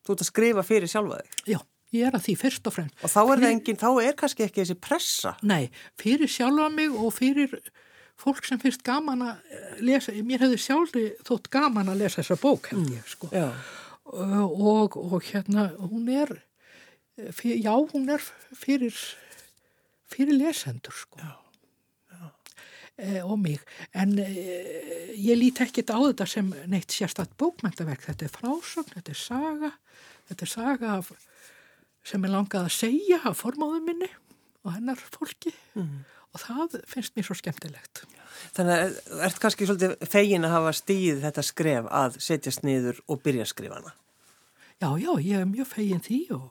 Þú 0.03 0.15
ert 0.15 0.23
að 0.23 0.27
skrifa 0.27 0.63
fyrir 0.67 0.91
sjálfa 0.91 1.21
þig. 1.21 1.35
Já, 1.53 1.59
ég 1.95 2.09
er 2.09 2.17
að 2.17 2.25
því 2.25 2.33
fyrst 2.41 2.65
og 2.67 2.75
fremst. 2.75 2.97
Og 2.99 3.11
þá 3.13 3.19
er 3.21 3.41
það 3.43 3.53
engin, 3.53 3.79
þá 3.79 3.89
er 4.03 4.17
kannski 4.19 4.43
ekki 4.43 4.61
þessi 4.61 4.75
pressa. 4.83 5.31
Nei, 5.47 5.69
fyrir 6.01 6.31
sjálfa 6.31 6.67
mig 6.73 6.91
og 6.91 7.13
fyrir 7.15 7.53
fólk 8.19 8.43
sem 8.47 8.59
finnst 8.61 8.83
gaman 8.85 9.23
að 9.29 9.53
eh, 9.55 9.69
lesa, 9.87 10.15
mér 10.27 10.43
hefði 10.43 10.59
sjálfi 10.61 11.05
þótt 11.23 11.47
gaman 11.53 11.93
að 11.93 12.03
lesa 12.03 12.19
þessa 12.19 12.39
bók 12.41 12.67
held 12.73 12.91
ég 12.91 13.07
sko. 13.13 13.31
Já. 13.31 13.47
Og, 14.11 14.97
og 14.99 15.15
hérna 15.23 15.69
hún 15.79 16.11
er, 16.11 16.35
já 17.17 17.73
hún 17.93 18.09
er 18.09 18.21
fyrir, 18.55 18.95
fyrir 20.09 20.37
lesendur 20.37 20.93
sko. 20.93 21.19
Já. 21.19 21.39
Eh, 22.97 23.23
og 23.25 23.39
mig, 23.41 23.59
en 23.97 24.19
eh, 24.21 25.13
ég 25.17 25.33
líti 25.33 25.63
ekkit 25.65 25.89
á 25.89 25.97
þetta 25.97 26.27
sem 26.29 26.51
neitt 26.69 26.93
sérstatt 26.93 27.31
bókmæntaverk, 27.41 28.03
þetta 28.05 28.27
er 28.27 28.33
frásögn, 28.35 28.93
þetta 28.93 29.15
er 29.15 29.17
saga, 29.17 29.71
þetta 30.29 30.45
er 30.45 30.51
saga 30.51 30.91
af, 30.99 31.09
sem 32.05 32.27
er 32.27 32.33
langað 32.35 32.67
að 32.67 32.75
segja 32.75 33.17
af 33.25 33.41
formáðum 33.41 33.87
minni 33.89 34.11
og 34.61 34.75
hennar 34.75 35.01
fólki 35.09 35.55
og 35.73 36.41
það 36.43 36.77
finnst 36.89 37.17
mér 37.17 37.25
svo 37.25 37.39
skemmtilegt. 37.39 38.03
Þannig 38.53 38.77
að 38.77 38.95
þú 39.07 39.19
ert 39.25 39.41
kannski 39.41 39.67
svolítið 39.69 40.07
fegin 40.13 40.45
að 40.45 40.55
hafa 40.59 40.77
stíð 40.77 41.25
þetta 41.25 41.45
skref 41.49 41.89
að 41.89 42.21
setjast 42.27 42.65
niður 42.67 43.01
og 43.07 43.21
byrja 43.25 43.47
að 43.47 43.53
skrifa 43.55 43.79
hana. 43.79 43.95
Já, 44.77 44.89
já, 45.01 45.11
ég 45.17 45.41
er 45.41 45.49
mjög 45.49 45.69
fegin 45.71 46.03
því 46.03 46.21
og, 46.37 46.47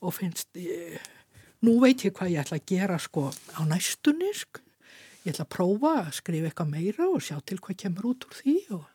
og 0.00 0.14
finnst, 0.16 0.48
ég, 0.56 0.98
nú 1.66 1.78
veit 1.82 2.04
ég 2.06 2.14
hvað 2.16 2.32
ég 2.34 2.44
ætla 2.44 2.60
að 2.60 2.68
gera 2.72 2.98
sko 3.00 3.28
á 3.30 3.60
næstunni, 3.68 4.30
sko. 4.36 4.62
ég 5.24 5.34
ætla 5.34 5.46
að 5.46 5.52
prófa 5.56 5.92
að 6.04 6.14
skrifa 6.20 6.50
eitthvað 6.50 6.72
meira 6.72 7.08
og 7.10 7.24
sjá 7.24 7.36
til 7.44 7.60
hvað 7.60 7.80
kemur 7.84 8.10
út 8.12 8.26
úr 8.28 8.38
því 8.40 8.56
og 8.78 8.86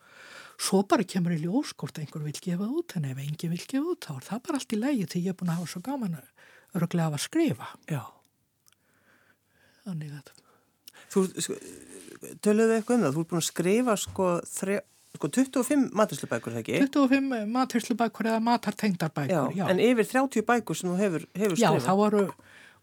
svo 0.55 0.81
bara 0.87 1.05
kemur 1.05 1.35
í 1.35 1.41
ljós 1.43 1.75
hvort 1.75 1.99
einhver 1.99 2.23
vil 2.25 2.39
gefa 2.39 2.69
út, 2.69 2.95
en 2.95 3.09
ef 3.11 3.19
engin 3.21 3.53
vil 3.53 3.65
gefa 3.65 3.91
út 3.93 4.07
þá 4.07 4.15
er 4.15 4.27
það 4.29 4.45
bara 4.47 4.61
allt 4.61 4.73
í 4.73 4.81
lægi 4.81 5.09
því 5.11 5.25
ég 5.25 5.33
er 5.33 5.39
búin 5.39 5.51
að 5.53 5.61
hafa 5.61 5.73
svo 5.73 5.83
gaman 5.85 6.17
að 6.21 6.31
örglega 6.75 7.13
að 7.15 7.23
skrifa. 7.23 7.69
Já. 7.91 8.01
Þannig 9.85 10.17
að, 10.17 10.33
Þú, 11.11 11.21
sko, 11.43 11.55
töluðu 12.43 12.75
eitthvað 12.75 12.97
um 12.97 13.03
það, 13.05 13.15
þú 13.15 13.21
ert 13.21 13.31
búin 13.31 13.41
að 13.41 13.47
skrifa 13.49 13.95
sko, 13.99 14.29
þre, 14.49 14.77
sko 15.19 15.29
25 15.39 15.87
maturslubækur, 15.95 16.55
það 16.55 16.63
ekki? 16.63 16.81
25 16.87 17.45
maturslubækur 17.55 18.31
eða 18.31 18.41
matartengdarbækur, 18.49 19.53
já. 19.57 19.65
En 19.71 19.79
yfir 19.79 20.11
30 20.11 20.45
bækur 20.49 20.75
sem 20.81 20.91
þú 20.91 20.99
hefur, 21.01 21.25
hefur 21.35 21.57
Já, 21.59 21.69
skrifað. 21.71 21.85
það 21.89 21.99
voru, 22.01 22.23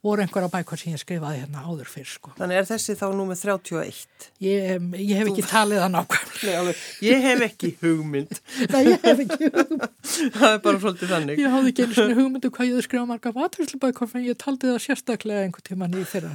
voru 0.03 0.25
einhverja 0.25 0.51
bækur 0.51 0.81
sem 0.81 0.93
ég 0.97 1.03
skrifaði 1.03 1.41
hérna 1.45 1.63
áður 1.63 1.91
fyrr, 1.93 2.09
sko. 2.11 2.33
Þannig 2.39 2.59
er 2.59 2.69
þessi 2.73 2.97
þá 2.99 3.05
nú 3.15 3.27
með 3.31 3.43
31. 3.47 4.29
Ég, 4.43 4.87
ég 4.99 5.21
hef 5.21 5.31
ekki 5.33 5.45
talið 5.47 5.83
það 5.85 5.93
nákvæmlega. 5.97 6.77
Ég 7.07 7.27
hef 7.29 7.45
ekki 7.49 7.71
hugmynd. 7.83 8.41
Nei, 8.73 8.81
ég 8.89 9.05
hef 9.07 9.23
ekki 9.27 9.51
hugmynd. 9.55 9.91
það 10.39 10.49
er 10.51 10.63
bara 10.67 10.83
svolítið 10.83 11.15
þannig. 11.17 11.43
Ég 11.45 11.55
hafði 11.55 11.75
ekki 11.75 11.87
einu 11.87 11.99
svona 12.01 12.19
hugmyndu 12.19 12.51
hvað 12.57 12.67
ég 12.67 12.75
hefði 12.77 12.87
skrifað 12.89 13.11
marga 13.13 13.35
maturslubækur, 13.39 14.17
en 14.19 14.27
ég 14.27 14.41
taldi 14.43 14.73
það 14.73 14.83
sérstaklega 14.89 15.47
einhvern 15.47 15.69
tíman 15.71 15.95
í 16.03 16.07
þeirra. 16.11 16.35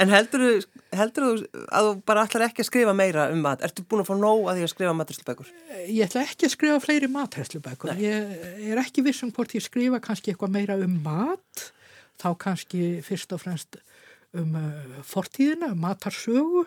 En 0.00 0.10
heldur 0.12 0.42
þú, 0.44 1.32
að 1.70 1.88
þú 1.88 1.92
bara 2.08 2.24
ætlar 2.26 2.46
ekki 2.48 2.64
að 2.64 2.68
skrifa 2.70 2.94
meira 2.96 3.28
um 3.34 3.42
mat? 3.44 3.62
Ertu 3.66 3.84
búin 3.86 4.02
að 4.04 4.10
fá 4.10 4.14
nóg 4.18 4.48
að 4.50 4.60
því 4.60 4.66
að 4.66 4.72
skrifa 4.74 4.94
maturslubækur? 4.98 5.52
Ég 5.86 6.02
ætla 6.06 6.24
ekki 6.26 6.48
að 6.48 6.54
skrifa 6.56 6.80
fleiri 6.84 7.10
maturslubækur. 7.12 7.92
Ég 8.02 8.72
er 8.72 8.82
ekki 8.82 9.04
viss 9.06 9.24
um 9.26 9.32
hvort 9.36 9.54
ég 9.56 9.64
skrifa 9.64 10.00
kannski 10.02 10.32
eitthvað 10.34 10.54
meira 10.56 10.78
um 10.80 10.98
mat, 11.04 11.66
þá 12.20 12.28
kannski 12.46 12.90
fyrst 13.06 13.32
og 13.36 13.42
fremst 13.44 13.80
um 14.38 14.54
uh, 14.54 15.00
fortíðina, 15.06 15.72
um 15.74 15.80
matarsögu 15.82 16.64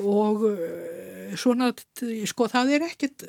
og 0.00 0.46
uh, 0.48 1.34
svona, 1.36 1.72
sko 2.30 2.48
það 2.48 2.76
er 2.78 2.86
ekkit 2.88 3.26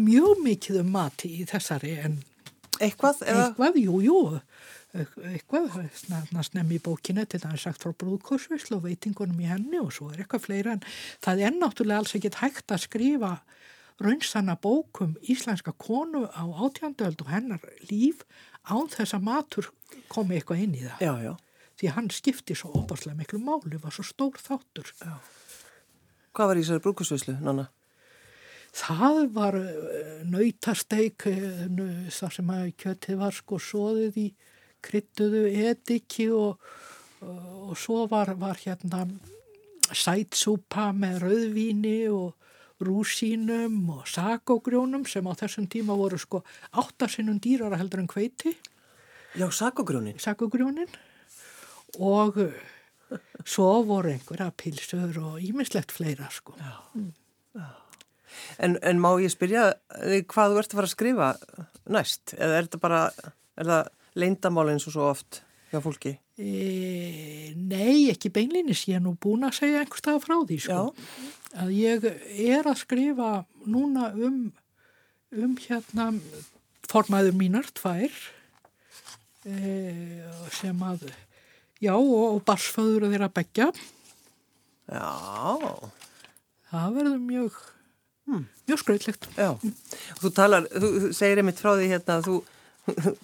mjög 0.00 0.42
mikið 0.42 0.80
um 0.82 0.90
mat 0.96 1.22
í 1.28 1.44
þessari 1.46 1.94
en 2.02 2.18
Eitthvað? 2.80 3.18
Eða? 3.28 3.40
eitthvað, 3.50 3.74
jú, 3.76 3.98
jú, 4.00 4.20
eitthvað, 4.90 5.76
snarna 5.94 6.42
snemmi 6.42 6.78
í 6.80 6.82
bókinu 6.82 7.22
til 7.28 7.40
það 7.42 7.54
er 7.54 7.62
sagt 7.62 7.84
frá 7.84 7.92
brúðkursvislu 8.02 8.78
og 8.80 8.86
veitingunum 8.88 9.38
í 9.42 9.50
henni 9.50 9.78
og 9.78 9.92
svo 9.94 10.10
er 10.10 10.24
eitthvað 10.24 10.46
fleira 10.48 10.74
en 10.74 10.82
það 11.22 11.44
er 11.46 11.56
náttúrulega 11.56 12.02
alls 12.02 12.14
ekkit 12.18 12.40
hægt 12.40 12.74
að 12.74 12.84
skrifa 12.88 13.32
raunsanna 14.00 14.56
bókum 14.58 15.14
íslenska 15.22 15.74
konu 15.78 16.24
á 16.26 16.42
átjandöld 16.42 17.22
og 17.22 17.30
hennar 17.30 17.62
líf 17.90 18.24
án 18.64 18.90
þess 18.90 19.14
að 19.14 19.26
matur 19.28 19.70
komi 20.10 20.38
eitthvað 20.38 20.64
inn 20.64 20.76
í 20.78 20.84
það. 20.84 21.04
Já, 21.04 21.14
já. 21.28 21.34
Því 21.80 21.92
hann 21.96 22.10
skipti 22.12 22.56
svo 22.56 22.72
opaslega 22.80 23.16
miklu 23.16 23.40
máli, 23.40 23.78
var 23.80 23.94
svo 23.94 24.04
stór 24.04 24.40
þáttur. 24.40 24.90
Hvað 26.36 26.50
var 26.50 26.58
í 26.58 26.64
þessari 26.64 26.84
brúkusvislu, 26.84 27.36
Nanna? 27.40 27.70
Það 28.76 29.20
var 29.34 29.56
nautasteik, 30.30 31.24
þar 31.26 32.34
sem 32.36 32.52
að 32.54 32.66
kjötið 32.78 33.18
var 33.22 33.34
sko 33.34 33.58
soðið 33.58 34.18
í 34.20 34.26
kryttuðu 34.84 35.46
ediki 35.70 36.30
og, 36.34 36.60
og 37.22 37.76
svo 37.78 38.06
var, 38.10 38.34
var 38.40 38.58
hérna 38.62 39.06
sætsúpa 39.90 40.90
með 40.96 41.22
rauðvíni 41.24 41.98
og 42.14 42.36
rúsínum 42.80 43.90
og 43.92 44.08
sagógrjónum 44.08 45.04
sem 45.08 45.26
á 45.28 45.32
þessum 45.36 45.66
tíma 45.68 45.96
voru 45.98 46.18
sko 46.20 46.40
áttasinnum 46.80 47.40
dýrara 47.42 47.78
heldur 47.80 48.00
en 48.04 48.08
hveiti, 48.10 48.54
Já, 49.36 49.46
sakogrjónin. 49.52 50.18
sagógrjónin 50.18 50.88
og 52.00 52.38
uh, 52.40 52.54
svo 53.44 53.82
voru 53.86 54.10
einhverja 54.14 54.50
pilsur 54.56 55.18
og 55.20 55.42
ímislegt 55.44 55.92
fleira 55.92 56.30
sko. 56.32 56.56
En, 58.58 58.76
en 58.82 59.00
má 59.02 59.10
ég 59.20 59.32
spyrja 59.32 59.72
þig 59.90 60.26
hvað 60.30 60.54
þú 60.54 60.60
ert 60.62 60.72
að 60.72 60.78
fara 60.78 60.88
að 60.88 60.94
skrifa 60.94 61.30
næst? 61.90 62.34
Eða 62.38 62.56
er 62.56 62.68
þetta 62.68 62.80
bara, 62.82 63.00
er 63.58 63.70
það 63.70 63.90
leindamál 64.20 64.70
eins 64.72 64.86
og 64.88 64.94
svo 64.94 65.06
oft 65.10 65.40
hjá 65.70 65.80
fólki? 65.84 66.14
E, 66.40 67.52
nei, 67.56 68.08
ekki 68.12 68.30
beinlinis, 68.32 68.86
ég 68.88 68.96
er 68.98 69.04
nú 69.04 69.12
búin 69.20 69.44
að 69.46 69.58
segja 69.60 69.82
einhver 69.82 70.00
stað 70.00 70.22
frá 70.24 70.36
því 70.48 70.58
sko. 70.64 70.82
Að 71.60 71.72
ég 71.76 72.06
er 72.46 72.68
að 72.70 72.78
skrifa 72.80 73.30
núna 73.68 74.10
um, 74.16 74.42
um 75.36 75.56
hérna 75.60 76.10
formæður 76.90 77.36
mínar 77.38 77.68
tvær 77.76 78.14
e, 79.46 80.22
sem 80.56 80.80
að, 80.86 81.04
já 81.82 81.92
og, 81.96 82.36
og 82.36 82.40
barsföður 82.48 83.08
þeirra 83.12 83.30
begja. 83.36 83.70
Já, 84.90 85.10
Það 86.70 86.92
verður 86.96 87.20
mjög, 87.26 87.54
mjög 88.70 88.80
skrautlegt. 88.82 89.28
já. 89.34 89.50
Þú 90.20 90.30
talar, 90.34 90.66
þú 90.70 91.10
segir 91.16 91.40
einmitt 91.42 91.58
frá 91.62 91.72
því 91.74 91.88
hérna 91.90 92.18
að 92.20 92.28
þú, 92.28 92.34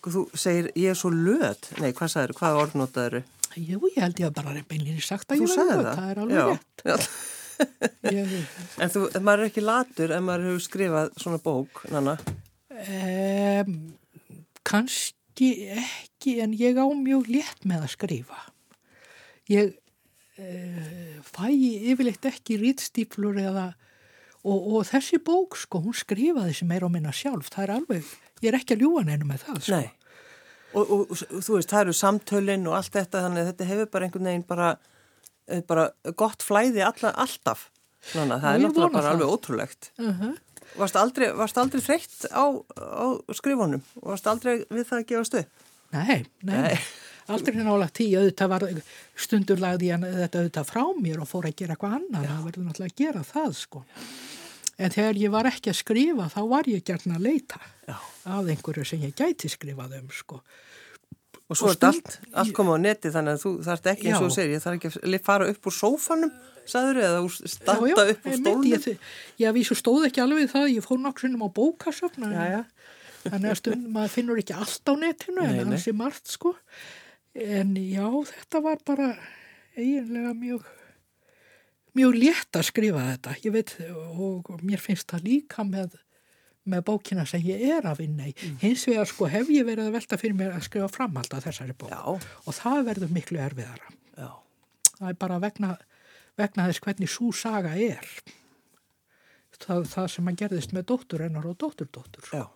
þú 0.06 0.22
segir 0.38 0.68
ég 0.78 0.92
er 0.92 0.98
svo 0.98 1.10
löð. 1.14 1.70
Nei, 1.82 1.90
hvað 1.96 2.12
sagður, 2.12 2.34
hvað 2.40 2.60
orðnotaður? 2.64 3.24
Jú, 3.56 3.78
ég 3.94 4.02
held 4.04 4.20
ég 4.20 4.28
að 4.28 4.36
bara 4.42 4.62
beinlinis 4.68 5.06
sagt 5.08 5.32
að 5.32 5.40
Þú 5.40 5.46
ég 5.46 5.54
sagði 5.54 5.76
verður 5.78 5.90
það? 5.96 6.10
er 6.10 6.20
alveg 6.24 6.36
Já. 6.36 6.46
rétt. 6.52 6.86
Já. 6.86 6.96
En 7.56 8.90
þú, 8.92 9.02
maður 9.24 9.42
er 9.46 9.48
ekki 9.48 9.62
latur 9.64 10.12
ef 10.12 10.20
maður 10.26 10.42
hefur 10.50 10.64
skrifað 10.66 11.06
svona 11.22 11.38
bók, 11.40 11.78
Nanna. 11.88 12.12
Um, 12.76 13.70
kannski 14.66 15.48
ekki 15.78 16.34
en 16.44 16.52
ég 16.58 16.76
á 16.76 16.84
mjög 16.84 17.30
létt 17.32 17.64
með 17.64 17.86
að 17.86 17.94
skrifa. 17.94 18.42
Ég 19.48 19.72
uh, 19.72 21.16
fæ 21.24 21.48
yfirleitt 21.54 22.28
ekki 22.28 22.58
rýtstíflur 22.60 23.40
eða 23.40 23.70
og, 24.46 24.60
og 24.76 24.84
þessi 24.90 25.18
bók 25.24 25.56
sko, 25.58 25.80
hún 25.86 25.96
skrifaði 25.96 26.52
sem 26.60 26.76
er 26.76 26.84
á 26.84 26.88
minna 26.92 27.14
sjálf. 27.16 27.48
Það 27.54 27.64
er 27.64 27.74
alveg, 27.78 28.12
ég 28.42 28.50
er 28.52 28.58
ekki 28.60 28.76
að 28.76 28.84
ljúa 28.84 29.04
neinu 29.06 29.28
með 29.28 29.44
það 29.46 29.62
sko. 29.66 29.82
Og, 30.76 30.90
og, 30.92 31.12
og 31.12 31.44
þú 31.46 31.54
veist, 31.56 31.70
það 31.72 31.84
eru 31.86 31.94
samtölinn 31.96 32.66
og 32.68 32.74
allt 32.76 32.92
þetta, 32.92 33.22
þannig 33.24 33.42
að 33.44 33.46
þetta 33.52 33.68
hefur 33.70 33.86
bara 33.94 34.08
einhvern 34.08 34.28
veginn 34.28 34.46
bara, 34.50 34.72
eh, 35.48 35.62
bara 35.64 35.86
gott 36.20 36.44
flæði 36.44 36.82
alla, 36.84 37.14
alltaf. 37.24 37.68
Nanna, 38.14 38.36
það 38.42 38.58
er 38.58 38.64
náttúrulega 38.66 38.92
bara 38.92 39.06
það. 39.06 39.14
alveg 39.14 39.32
ótrúlegt. 39.36 39.90
Uh 40.02 40.34
Varst 40.76 40.96
aldrei, 40.98 41.28
varst 41.32 41.56
aldrei 41.62 41.80
þreytt 41.80 42.26
á, 42.34 42.44
á 42.50 43.06
skrifunum? 43.38 43.80
Varst 44.02 44.26
aldrei 44.26 44.64
við 44.66 44.84
það 44.88 44.98
að 44.98 45.04
gefast 45.12 45.36
upp? 45.38 45.62
Nei, 45.94 46.26
nei, 46.42 46.56
Nei. 46.66 46.78
aldrei 47.32 47.62
nála 47.62 47.86
tíu, 47.94 48.18
auðvitað 48.18 48.50
var 48.50 48.64
stundur 49.14 49.62
lagði 49.62 49.92
ég 49.92 50.02
þetta 50.02 50.42
auðvitað 50.42 50.68
frá 50.68 50.82
mér 50.98 51.22
og 51.22 51.30
fór 51.30 51.46
að 51.48 51.54
gera 51.62 51.76
eitthvað 51.76 51.94
annað, 52.00 52.26
það 52.26 52.42
verður 52.48 52.66
náttúrulega 52.66 52.92
að 52.92 53.04
gera 53.04 53.22
það 53.30 53.54
sko. 53.62 53.84
En 54.78 54.92
þegar 54.92 55.16
ég 55.16 55.30
var 55.32 55.48
ekki 55.48 55.70
að 55.72 55.78
skrifa 55.80 56.26
þá 56.34 56.40
var 56.50 56.66
ég 56.68 56.82
gert 56.84 57.06
að 57.08 57.22
leita 57.24 57.60
Já. 57.88 57.96
að 58.28 58.50
einhverju 58.52 58.84
sem 58.84 59.04
ég 59.06 59.14
gæti 59.16 59.48
skrifað 59.48 59.94
um 60.02 60.10
sko. 60.12 60.42
Og 61.46 61.56
svo 61.56 61.70
er 61.70 61.76
stund- 61.78 61.94
allt, 61.94 62.18
allt 62.34 62.52
komið 62.58 62.74
á 62.76 62.78
neti 62.82 63.12
þannig 63.14 63.36
að 63.38 63.42
þú 63.46 63.52
þarft 63.64 63.88
ekki 63.92 64.08
eins 64.10 64.18
og 64.20 64.26
þú 64.26 64.34
segir, 64.34 64.52
ég 64.56 64.64
þarf 64.64 64.76
ekki 64.80 64.90
að 65.06 65.24
fara 65.24 65.48
upp 65.52 65.68
úr 65.70 65.74
sófanum, 65.76 66.32
sagður 66.66 67.00
eða 67.06 67.20
úr, 67.22 67.36
Já, 67.38 67.86
já, 67.86 67.94
upp 68.10 68.26
úr 68.26 68.32
einmitt, 68.34 68.40
stólnum. 68.42 68.66
Ég, 68.72 68.98
ég 69.44 69.54
vísu 69.54 69.76
stóð 69.78 70.08
ekki 70.08 70.24
alveg 70.24 70.50
það, 70.50 70.66
ég 70.74 70.84
fór 70.84 70.98
nokkur 71.04 71.22
sinnum 71.24 71.46
á 71.46 71.50
já. 72.50 72.62
Þannig 73.26 73.50
að 73.50 73.58
stund, 73.62 73.86
maður 73.94 74.12
finnur 74.16 74.38
ekki 74.42 74.54
allt 74.58 74.90
á 74.90 74.94
netinu 74.98 75.40
Nei, 75.40 75.46
en 75.46 75.56
nei. 75.56 75.64
hansi 75.72 75.92
margt 75.96 76.26
sko. 76.34 76.52
En 77.34 77.72
já, 77.78 78.06
þetta 78.32 78.62
var 78.66 78.82
bara 78.86 79.08
eiginlega 79.76 80.34
mjög, 80.34 80.66
mjög 81.96 82.18
létt 82.20 82.58
að 82.58 82.66
skrifa 82.70 83.04
þetta. 83.10 83.36
Ég 83.44 83.54
veit 83.54 83.72
og 83.86 84.50
mér 84.66 84.82
finnst 84.82 85.08
það 85.10 85.28
líka 85.28 85.64
með, 85.66 85.96
með 86.68 86.84
bókina 86.90 87.26
sem 87.28 87.44
ég 87.46 87.64
er 87.76 87.88
að 87.88 88.02
vinna 88.04 88.28
í. 88.30 88.34
Mm. 88.34 88.56
Hins 88.62 88.86
vegar 88.88 89.10
sko 89.10 89.30
hef 89.32 89.52
ég 89.52 89.68
verið 89.68 89.88
að 89.90 89.98
velta 89.98 90.20
fyrir 90.20 90.38
mér 90.38 90.56
að 90.56 90.66
skrifa 90.68 90.90
framhald 90.92 91.36
að 91.36 91.48
þessari 91.48 91.76
bók 91.78 91.94
Já. 91.94 92.02
og 92.16 92.58
það 92.58 92.82
verður 92.90 93.14
miklu 93.16 93.42
erfiðara. 93.44 93.94
Já. 94.16 94.30
Það 94.96 95.08
er 95.12 95.20
bara 95.26 95.40
vegna, 95.42 95.72
vegna 96.40 96.68
þess 96.70 96.84
hvernig 96.84 97.12
svo 97.12 97.32
saga 97.36 97.74
er. 97.76 98.12
Það, 99.56 99.86
það 99.88 100.12
sem 100.12 100.28
að 100.28 100.40
gerðist 100.42 100.76
með 100.76 100.88
dóttur 100.92 101.24
hennar 101.24 101.48
og 101.48 101.56
dótturdóttur. 101.60 102.28
Já. 102.32 102.46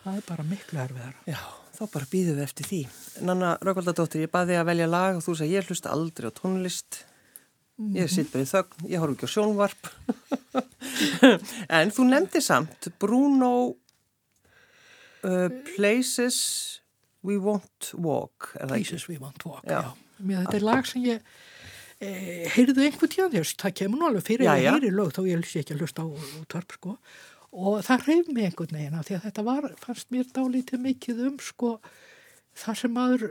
Það 0.00 0.18
er 0.18 0.26
bara 0.26 0.44
miklu 0.46 0.80
erfiðara. 0.82 1.22
Já, 1.28 1.40
þá 1.76 1.82
bara 1.92 2.08
býðum 2.10 2.38
við 2.38 2.44
eftir 2.46 2.68
því. 2.68 2.80
Nanna 3.28 3.54
Raukvaldadóttir, 3.60 4.24
ég 4.24 4.32
baði 4.32 4.56
að 4.58 4.68
velja 4.70 4.88
lag 4.88 5.18
og 5.18 5.24
þú 5.24 5.34
sagði 5.38 5.58
ég 5.58 5.68
hlusta 5.68 5.92
aldrei 5.92 6.30
á 6.32 6.38
tónlist. 6.38 7.02
Ég 7.96 8.10
sitt 8.12 8.28
bara 8.32 8.44
í 8.44 8.50
þögn, 8.50 8.84
ég 8.92 9.00
horf 9.02 9.14
ekki 9.16 9.26
á 9.26 9.34
sjónvarp. 9.34 9.88
en 11.80 11.92
þú 11.94 12.06
nefndi 12.10 12.42
samt 12.44 12.90
Bruno 13.00 13.52
uh, 15.24 15.48
Places 15.72 16.38
We 17.24 17.38
Won't 17.40 17.92
Walk. 17.94 18.52
Places 18.60 19.08
we 19.08 19.18
want 19.18 19.44
walk, 19.46 19.64
Já. 19.64 19.80
já. 19.80 19.92
Mér, 20.22 20.44
þetta 20.44 20.58
er 20.58 20.66
lag 20.66 20.86
sem 20.86 21.02
ég 21.06 21.20
e, 21.98 22.08
heyrðu 22.54 22.84
einhvern 22.86 23.10
tíðan 23.10 23.34
þess, 23.34 23.56
það 23.58 23.76
kemur 23.80 23.98
nú 23.98 24.08
alveg 24.08 24.26
fyrir 24.26 24.46
Já, 24.46 24.52
að 24.54 24.66
heyri 24.68 24.90
lög 24.94 25.14
þá 25.16 25.22
ég 25.26 25.46
sé 25.48 25.62
ekki 25.62 25.74
að 25.74 25.82
hlusta 25.82 26.04
á 26.04 26.08
útvarp 26.42 26.76
sko 26.76 26.96
og 27.52 27.82
það 27.84 28.06
reyf 28.08 28.30
mig 28.32 28.48
einhvern 28.48 28.76
veginn 28.78 28.98
af 28.98 29.08
því 29.08 29.16
að 29.18 29.24
þetta 29.26 29.44
var, 29.48 29.66
fannst 29.82 30.12
mér 30.14 30.28
dálítið 30.38 30.84
mikið 30.86 31.24
um 31.28 31.40
sko 31.42 31.72
það 32.62 32.78
sem 32.82 32.94
maður 32.96 33.26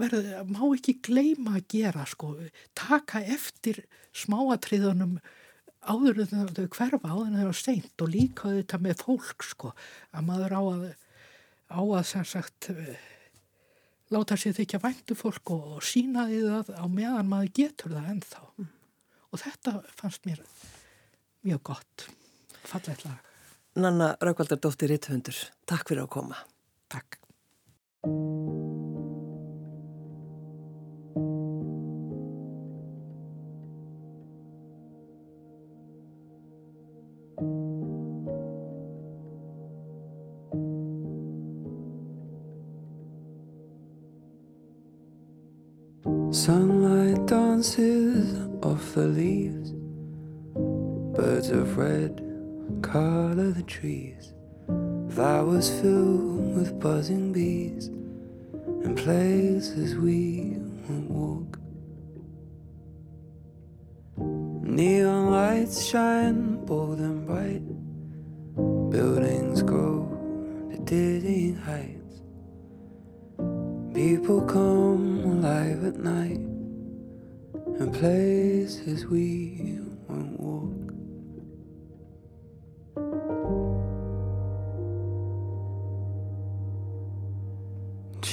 verð, 0.00 0.32
má 0.48 0.62
ekki 0.70 0.98
gleyma 1.04 1.56
að 1.58 1.68
gera 1.74 2.06
sko, 2.08 2.34
taka 2.78 3.22
eftir 3.22 3.82
smáatriðunum 4.16 5.18
áður 5.82 6.22
en 6.24 6.52
þau 6.54 6.66
hverfa 6.76 7.10
áður 7.10 7.26
en 7.26 7.38
þau 7.38 7.46
eru 7.46 7.56
steint 7.58 8.04
og 8.04 8.12
líka 8.12 8.52
þetta 8.52 8.78
með 8.82 9.02
fólk 9.02 9.46
sko. 9.46 9.72
Að 10.14 10.28
maður 10.28 10.54
á 10.54 10.62
að 10.62 10.84
á 11.72 11.80
að 11.80 12.04
sem 12.06 12.26
sagt 12.28 12.70
eh, 12.72 13.00
láta 14.12 14.36
sér 14.36 14.56
þykja 14.58 14.82
væntu 14.82 15.16
fólk 15.18 15.54
og, 15.54 15.64
og 15.78 15.86
sína 15.86 16.28
því 16.28 16.42
það 16.46 16.72
á 16.76 16.86
meðan 16.86 17.30
maður 17.30 17.54
getur 17.62 17.96
það 17.96 18.10
ennþá. 18.14 18.44
Og 19.32 19.40
þetta 19.40 19.78
fannst 19.96 20.28
mér 20.28 20.42
mjög 21.42 21.62
gott 21.72 22.06
fallegt 22.68 23.06
lag, 23.06 23.18
Nanna 23.80 24.12
Raukvaldadóttir 24.20 24.92
Ritthundur, 24.92 25.38
takk 25.66 25.88
fyrir 25.88 26.04
að 26.04 26.12
koma. 26.20 26.38
takk 26.92 27.18
Birds 51.14 51.50
of 51.50 51.76
red 51.76 52.22
color 52.80 53.50
the 53.50 53.62
trees. 53.64 54.32
Flowers 55.10 55.68
filled 55.80 56.56
with 56.56 56.80
buzzing 56.80 57.32
bees. 57.32 57.88
And 58.84 58.96
places 58.96 59.94
we 59.96 60.56
won't 60.88 61.10
walk. 61.10 61.58
Neon 64.16 65.30
lights 65.30 65.84
shine 65.84 66.64
bold 66.64 66.98
and 66.98 67.26
bright. 67.26 67.62
Buildings 68.90 69.62
grow 69.62 70.08
to 70.70 70.78
dizzying 70.78 71.56
heights. 71.56 72.22
People 73.94 74.40
come 74.40 75.24
alive 75.24 75.84
at 75.84 75.96
night 75.96 76.40
and 77.78 77.92
places 77.92 79.06
we 79.06 79.78
won't 80.08 80.40
walk. 80.40 80.91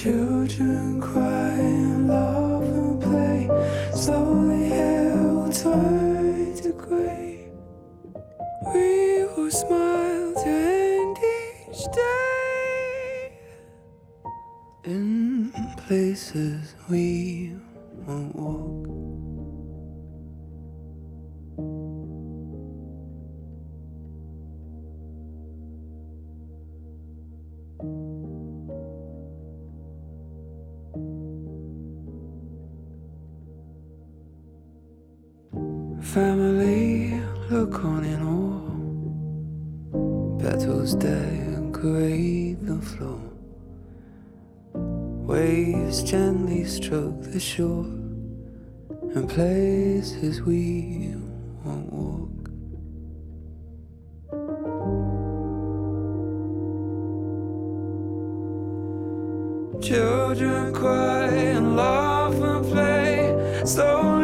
Children 0.02 1.02
cry 1.02 1.60
and 1.60 2.08
laugh 2.08 2.64
and 2.64 3.02
play. 3.02 3.50
Slowly 3.94 4.72
will 4.72 5.52
turn 5.52 6.56
to 6.56 6.72
grey. 6.72 7.52
We 8.74 9.26
will 9.36 9.52
smile 9.52 10.34
to 10.36 10.48
end 10.48 11.18
each 11.18 11.84
day 11.94 13.40
in 14.86 15.52
places 15.86 16.76
we 16.90 17.58
won't 18.08 18.34
walk. 18.38 18.79
Family 36.14 37.22
look 37.52 37.86
on 37.86 38.04
in 38.04 38.22
awe. 38.24 38.70
Petals 40.42 40.96
decorate 40.96 42.66
the 42.66 42.82
floor. 42.82 43.22
Waves 44.74 46.02
gently 46.02 46.64
stroke 46.66 47.22
the 47.22 47.40
shore 47.40 47.86
and 49.14 49.30
places 49.30 50.42
we 50.42 51.14
won't 51.64 51.94
walk. 51.94 52.50
Children 59.80 60.74
cry 60.74 61.28
and 61.28 61.76
laugh 61.78 62.34
and 62.34 62.66
play. 62.66 63.62
Slowly 63.64 64.19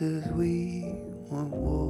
places 0.00 0.26
we 0.32 0.94
won't 1.28 1.52
walk. 1.52 1.89